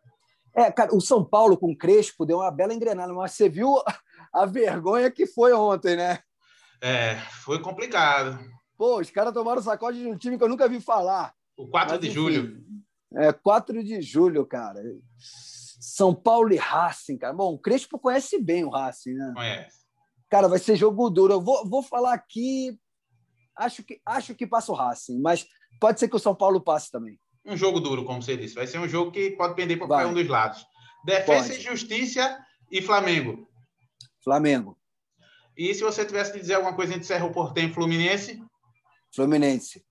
É, 0.55 0.71
cara, 0.71 0.95
o 0.95 1.01
São 1.01 1.25
Paulo 1.25 1.57
com 1.57 1.73
o 1.73 1.77
Crespo 1.77 2.27
deu 2.27 2.39
uma 2.39 2.51
bela 2.51 2.75
engrenada, 2.75 3.13
mas 3.13 3.33
você 3.33 3.49
viu 3.49 3.75
a 4.33 4.45
vergonha 4.47 5.11
que 5.11 5.27
foi 5.27 5.53
ontem, 5.53 5.97
né? 5.97 6.19
É, 6.81 7.17
foi 7.45 7.61
complicado. 7.61 8.39
Pô, 8.77 9.01
os 9.01 9.11
caras 9.11 9.33
tomaram 9.33 9.63
sacode 9.63 10.01
de 10.01 10.09
um 10.09 10.17
time 10.17 10.37
que 10.37 10.45
eu 10.45 10.49
nunca 10.49 10.69
vi 10.69 10.81
falar. 10.81 11.33
O 11.57 11.69
4 11.69 11.93
Mas, 11.93 12.01
de 12.01 12.07
enfim, 12.09 12.15
julho. 12.15 12.65
É, 13.15 13.33
4 13.33 13.85
de 13.85 14.03
julho, 14.03 14.45
cara. 14.45 14.83
São 15.81 16.15
Paulo 16.15 16.53
e 16.53 16.57
Racing, 16.57 17.17
cara. 17.17 17.33
Bom, 17.33 17.55
o 17.55 17.59
Crespo 17.59 17.99
conhece 17.99 18.39
bem 18.39 18.65
o 18.65 18.71
Racing, 18.71 19.15
né? 19.15 19.33
Conhece. 19.35 19.83
Cara, 20.29 20.49
vai 20.49 20.59
ser 20.59 20.77
jogo 20.77 21.11
duro. 21.11 21.35
Eu 21.35 21.41
vou, 21.41 21.69
vou 21.69 21.83
falar 21.83 22.15
aqui. 22.15 22.79
Acho 23.57 23.83
que, 23.85 24.01
acho 24.05 24.35
que 24.35 24.47
passa 24.47 24.73
o 24.73 24.75
Racing, 24.75 25.21
mas 25.21 25.47
pode 25.79 26.01
ser 26.01 26.09
que 26.09 26.17
o 26.17 26.19
São 26.19 26.35
Paulo 26.35 26.61
passe 26.61 26.91
também. 26.91 27.19
Um 27.45 27.57
jogo 27.57 27.81
duro, 27.81 28.05
como 28.05 28.23
você 28.23 28.37
disse. 28.37 28.55
Vai 28.55 28.67
ser 28.67 28.79
um 28.79 28.89
jogo 28.89 29.11
que 29.11 29.31
pode 29.33 29.55
pender 29.55 29.79
para 29.79 29.87
qualquer 29.87 30.07
um 30.07 30.15
dos 30.15 30.29
lados. 30.29 30.65
Defesa 31.05 31.49
pode. 31.49 31.61
e 31.61 31.63
Justiça 31.63 32.39
e 32.71 32.81
Flamengo. 32.81 33.49
Flamengo. 34.23 34.79
E 35.57 35.75
se 35.75 35.83
você 35.83 36.05
tivesse 36.05 36.33
de 36.33 36.41
dizer 36.41 36.55
alguma 36.55 36.75
coisa 36.75 36.95
entre 36.95 37.05
Cerro 37.05 37.33
Portem 37.33 37.73
Fluminense? 37.73 38.43
Fluminense. 39.15 39.85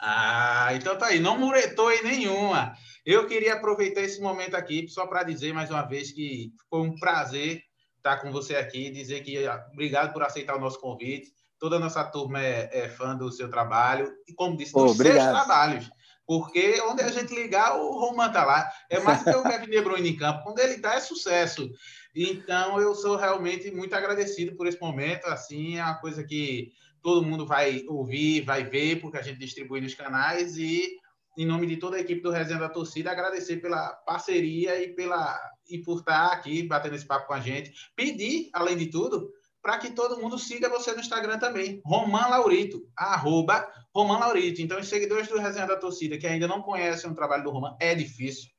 Ah, 0.00 0.70
então 0.74 0.96
tá 0.96 1.06
aí. 1.06 1.18
Não 1.18 1.38
muretou 1.38 1.90
em 1.92 2.02
nenhuma. 2.02 2.74
Eu 3.04 3.26
queria 3.26 3.54
aproveitar 3.54 4.00
esse 4.00 4.20
momento 4.20 4.54
aqui 4.54 4.88
só 4.88 5.06
para 5.06 5.22
dizer 5.22 5.52
mais 5.52 5.70
uma 5.70 5.82
vez 5.82 6.10
que 6.12 6.52
foi 6.70 6.80
um 6.80 6.94
prazer 6.98 7.62
estar 7.96 8.18
com 8.18 8.30
você 8.30 8.56
aqui, 8.56 8.90
dizer 8.90 9.22
que 9.22 9.46
ah, 9.46 9.66
obrigado 9.72 10.12
por 10.12 10.22
aceitar 10.22 10.56
o 10.56 10.60
nosso 10.60 10.80
convite. 10.80 11.32
Toda 11.58 11.76
a 11.76 11.80
nossa 11.80 12.04
turma 12.04 12.42
é, 12.42 12.68
é 12.72 12.88
fã 12.88 13.16
do 13.16 13.30
seu 13.30 13.50
trabalho 13.50 14.12
e, 14.26 14.34
como 14.34 14.56
disse, 14.56 14.72
dos 14.72 14.96
seus 14.96 15.14
trabalhos. 15.14 15.90
Porque 16.26 16.80
onde 16.82 17.02
a 17.02 17.10
gente 17.10 17.34
ligar, 17.34 17.76
o 17.76 17.98
Roman 17.98 18.30
tá 18.30 18.44
lá. 18.44 18.70
É 18.90 18.98
mais 19.00 19.22
do 19.22 19.30
que 19.30 19.36
o 19.36 19.42
Kevin 19.44 19.70
De 19.70 19.80
Bruyne 19.82 20.10
em 20.10 20.16
campo. 20.16 20.42
Quando 20.42 20.58
ele 20.58 20.78
tá, 20.78 20.94
é 20.94 21.00
sucesso. 21.00 21.70
Então, 22.14 22.80
eu 22.80 22.94
sou 22.94 23.16
realmente 23.16 23.70
muito 23.70 23.94
agradecido 23.94 24.56
por 24.56 24.66
esse 24.66 24.80
momento. 24.80 25.26
Assim, 25.26 25.78
é 25.78 25.82
uma 25.82 25.96
coisa 25.96 26.24
que 26.24 26.72
todo 27.02 27.26
mundo 27.26 27.46
vai 27.46 27.84
ouvir, 27.86 28.40
vai 28.42 28.64
ver, 28.64 29.00
porque 29.00 29.18
a 29.18 29.22
gente 29.22 29.38
distribui 29.38 29.80
nos 29.80 29.94
canais 29.94 30.56
e 30.56 30.96
em 31.36 31.44
nome 31.44 31.66
de 31.66 31.76
toda 31.76 31.96
a 31.96 32.00
equipe 32.00 32.22
do 32.22 32.30
Resenha 32.30 32.60
da 32.60 32.68
Torcida, 32.68 33.10
agradecer 33.10 33.56
pela 33.56 33.88
parceria 34.06 34.80
e, 34.80 34.94
pela, 34.94 35.38
e 35.68 35.78
por 35.78 35.98
estar 35.98 36.26
aqui 36.28 36.62
batendo 36.62 36.94
esse 36.94 37.04
papo 37.04 37.26
com 37.26 37.34
a 37.34 37.40
gente. 37.40 37.72
Pedir, 37.96 38.50
além 38.52 38.76
de 38.76 38.86
tudo, 38.86 39.32
para 39.64 39.78
que 39.78 39.92
todo 39.92 40.20
mundo 40.20 40.38
siga 40.38 40.68
você 40.68 40.92
no 40.92 41.00
Instagram 41.00 41.38
também, 41.38 41.80
Roman 41.86 42.26
Laurito, 42.26 42.86
arroba 42.94 43.66
Roman 43.94 44.18
Laurito. 44.18 44.60
Então, 44.60 44.78
os 44.78 44.86
seguidores 44.86 45.26
do 45.26 45.38
Resenha 45.38 45.66
da 45.66 45.74
Torcida 45.74 46.18
que 46.18 46.26
ainda 46.26 46.46
não 46.46 46.60
conhecem 46.60 47.10
o 47.10 47.14
trabalho 47.14 47.44
do 47.44 47.50
Roman, 47.50 47.74
é 47.80 47.94
difícil. 47.94 48.50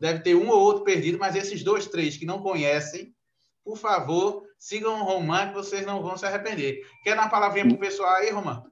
Deve 0.00 0.20
ter 0.20 0.34
um 0.34 0.48
ou 0.48 0.58
outro 0.58 0.82
perdido, 0.82 1.18
mas 1.18 1.36
esses 1.36 1.62
dois, 1.62 1.86
três 1.86 2.16
que 2.16 2.24
não 2.24 2.40
conhecem, 2.40 3.14
por 3.62 3.76
favor, 3.76 4.44
sigam 4.58 4.98
o 4.98 5.04
Roman, 5.04 5.48
que 5.48 5.54
vocês 5.54 5.84
não 5.84 6.02
vão 6.02 6.16
se 6.16 6.24
arrepender. 6.24 6.80
Quer 7.04 7.14
dar 7.14 7.24
uma 7.24 7.30
palavrinha 7.30 7.66
para 7.66 7.76
o 7.76 7.78
pessoal 7.78 8.14
aí, 8.14 8.30
Roman? 8.30 8.64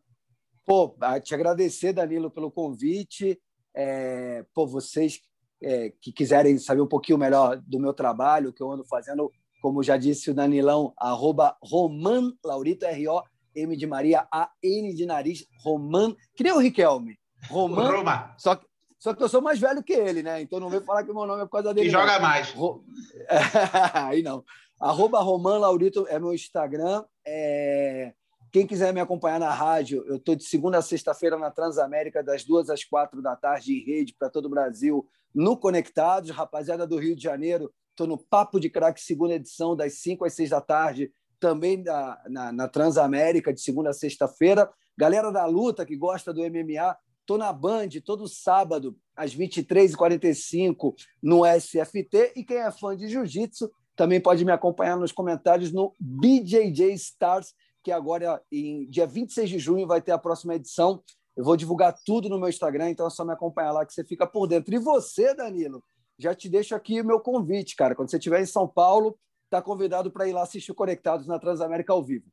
Pô, 0.65 0.97
te 1.23 1.35
agradecer, 1.35 1.93
Danilo, 1.93 2.31
pelo 2.31 2.51
convite. 2.51 3.39
É, 3.77 4.43
pô, 4.55 4.67
vocês 4.67 5.21
é, 5.63 5.93
que 6.01 6.11
quiserem 6.13 6.57
saber 6.57 6.81
um 6.81 6.89
pouquinho 6.89 7.19
melhor 7.19 7.59
do 7.59 7.79
meu 7.79 7.93
trabalho, 7.93 8.49
o 8.49 8.53
que 8.55 8.63
eu 8.63 8.73
ando 8.73 8.87
fazendo, 8.87 9.31
como 9.65 9.83
já 9.83 9.97
disse 9.97 10.31
o 10.31 10.35
Danilão, 10.35 10.93
arroba 10.95 11.57
Roman 11.63 12.35
Laurito, 12.45 12.85
R-O-M 12.85 13.75
de 13.79 13.87
Maria, 13.87 14.29
A-N 14.31 14.93
de 14.93 15.07
nariz, 15.07 15.47
Roman, 15.63 16.15
que 16.37 16.45
nem 16.45 16.53
o 16.53 16.59
Riquelme. 16.59 17.19
Roman, 17.49 17.91
Roma. 17.91 18.35
Só 18.37 18.57
que, 18.57 18.67
só 18.99 19.15
que 19.15 19.23
eu 19.23 19.29
sou 19.29 19.41
mais 19.41 19.59
velho 19.59 19.83
que 19.83 19.95
ele, 19.95 20.23
né? 20.23 20.43
Então 20.43 20.61
não 20.61 20.69
vem 20.69 20.83
falar 20.83 21.03
que 21.03 21.11
o 21.11 21.15
meu 21.15 21.25
nome 21.25 21.41
é 21.41 21.45
por 21.47 21.53
causa 21.53 21.73
dele. 21.73 21.89
E 21.89 21.91
joga 21.91 22.21
mais. 22.21 22.51
Ro... 22.51 22.85
Aí 23.95 24.23
não. 24.23 24.45
Arroba 24.79 25.23
Roman 25.23 25.57
Laurito 25.57 26.07
é 26.11 26.19
meu 26.19 26.35
Instagram. 26.35 27.03
É... 27.27 28.13
Quem 28.53 28.67
quiser 28.67 28.93
me 28.93 29.01
acompanhar 29.01 29.41
na 29.41 29.51
rádio, 29.51 30.05
eu 30.07 30.17
estou 30.17 30.37
de 30.37 30.45
segunda 30.45 30.77
a 30.77 30.83
sexta-feira 30.83 31.39
na 31.39 31.51
Transamérica, 31.51 32.23
das 32.23 32.45
duas 32.45 32.69
às 32.69 32.85
quatro 32.85 33.23
da 33.23 33.35
tarde, 33.35 33.73
em 33.73 33.83
rede 33.83 34.15
para 34.19 34.29
todo 34.29 34.45
o 34.45 34.51
Brasil, 34.51 35.09
no 35.35 35.57
Conectados. 35.57 36.29
Rapaziada 36.29 36.87
do 36.87 36.99
Rio 36.99 37.17
de 37.17 37.23
Janeiro, 37.23 37.73
estou 37.95 38.07
no 38.07 38.19
Papo 38.19 38.59
de 38.59 38.69
Craque, 38.69 39.01
segunda 39.01 39.35
edição, 39.35 39.75
das 39.75 39.95
cinco 39.95 40.25
às 40.25 40.35
seis 40.35 40.51
da 40.51 40.61
tarde, 40.61 41.13
também 41.41 41.83
da, 41.83 42.23
na, 42.29 42.53
na 42.53 42.69
Transamérica, 42.69 43.53
de 43.53 43.61
segunda 43.61 43.91
a 43.91 43.95
sexta-feira. 43.95 44.71
Galera 44.97 45.31
da 45.31 45.47
luta 45.47 45.87
que 45.87 45.97
gosta 45.97 46.33
do 46.33 46.43
MMA, 46.43 46.97
estou 47.21 47.39
na 47.39 47.53
Band 47.53 47.89
todo 48.05 48.29
sábado, 48.29 48.97
às 49.17 49.35
23h45, 49.35 50.95
no 51.23 51.43
SFT. 51.47 52.33
E 52.37 52.45
quem 52.45 52.59
é 52.59 52.71
fã 52.71 52.97
de 52.97 53.09
jiu-jitsu 53.09 53.71
também 53.97 54.21
pode 54.21 54.45
me 54.45 54.53
acompanhar 54.53 54.97
nos 54.97 55.13
comentários 55.13 55.73
no 55.73 55.93
BJJ 56.01 56.93
Stars 56.95 57.55
que 57.85 57.93
agora, 57.93 58.43
em 58.51 58.89
dia 58.89 59.07
26 59.07 59.51
de 59.51 59.59
junho, 59.59 59.87
vai 59.87 60.01
ter 60.01 60.13
a 60.13 60.19
próxima 60.19 60.55
edição. 60.55 61.05
Eu 61.37 61.45
vou 61.45 61.55
divulgar 61.55 61.95
tudo 62.05 62.31
no 62.31 62.39
meu 62.39 62.49
Instagram, 62.49 62.89
então 62.89 63.07
é 63.07 63.11
só 63.11 63.25
me 63.25 63.33
acompanhar 63.33 63.73
lá 63.73 63.85
que 63.85 63.93
você 63.93 64.03
fica 64.03 64.27
por 64.27 64.47
dentro. 64.47 64.75
E 64.75 64.79
você, 64.79 65.35
Danilo, 65.35 65.85
já 66.19 66.35
te 66.35 66.49
deixo 66.49 66.75
aqui 66.75 67.01
o 67.01 67.05
meu 67.05 67.21
convite, 67.21 67.77
cara. 67.77 67.95
Quando 67.95 68.11
você 68.11 68.17
estiver 68.17 68.41
em 68.41 68.47
São 68.47 68.69
Paulo, 68.69 69.19
está 69.45 69.61
convidado 69.61 70.11
para 70.11 70.29
ir 70.29 70.33
lá 70.33 70.43
assistir 70.43 70.75
Conectados 70.75 71.27
na 71.27 71.39
Transamérica 71.39 71.93
ao 71.93 72.03
vivo. 72.03 72.27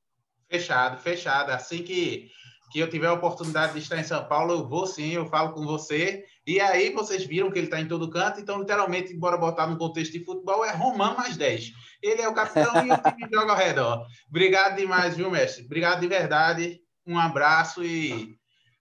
Fechado, 0.50 1.02
fechado. 1.02 1.52
Assim 1.52 1.84
que 1.84 2.30
que 2.72 2.80
eu 2.80 2.90
tiver 2.90 3.08
a 3.08 3.14
oportunidade 3.14 3.74
de 3.74 3.80
estar 3.80 3.98
em 4.00 4.04
São 4.04 4.24
Paulo, 4.26 4.54
eu 4.54 4.68
vou 4.68 4.88
sim, 4.88 5.12
eu 5.12 5.26
falo 5.26 5.52
com 5.52 5.66
você. 5.66 6.24
E 6.48 6.60
aí 6.62 6.90
vocês 6.94 7.26
viram 7.26 7.52
que 7.52 7.60
ele 7.60 7.68
está 7.68 7.82
em 7.82 7.88
todo 7.88 8.10
canto, 8.10 8.40
então, 8.40 8.60
literalmente, 8.60 9.14
bora 9.14 9.38
botar 9.38 9.68
no 9.68 9.78
contexto 9.78 10.14
de 10.14 10.24
futebol, 10.24 10.64
é 10.64 10.72
Romão 10.72 11.16
mais 11.18 11.36
10. 11.36 11.74
Ele 12.02 12.22
é 12.22 12.30
o 12.30 12.34
capitão 12.34 12.74
e 12.86 12.92
o 12.92 12.98
time 12.98 13.28
joga 13.32 13.52
ao 13.52 13.58
redor. 13.58 14.06
Obrigado 14.30 14.78
demais, 14.78 15.18
viu, 15.18 15.30
mestre? 15.30 15.66
Obrigado 15.66 16.00
de 16.00 16.08
verdade. 16.08 16.80
Um 17.06 17.20
abraço 17.20 17.84
e 17.84 18.38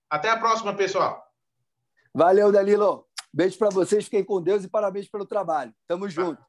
até 0.09 0.31
a 0.31 0.37
próxima, 0.37 0.73
pessoal. 0.73 1.21
Valeu, 2.15 2.53
Danilo. 2.53 3.10
Beijo 3.33 3.57
para 3.59 3.71
vocês, 3.71 4.05
fiquem 4.05 4.25
com 4.25 4.43
Deus 4.43 4.65
e 4.65 4.69
parabéns 4.69 5.09
pelo 5.09 5.25
trabalho. 5.25 5.73
Tamo 5.87 6.09
junto. 6.09 6.43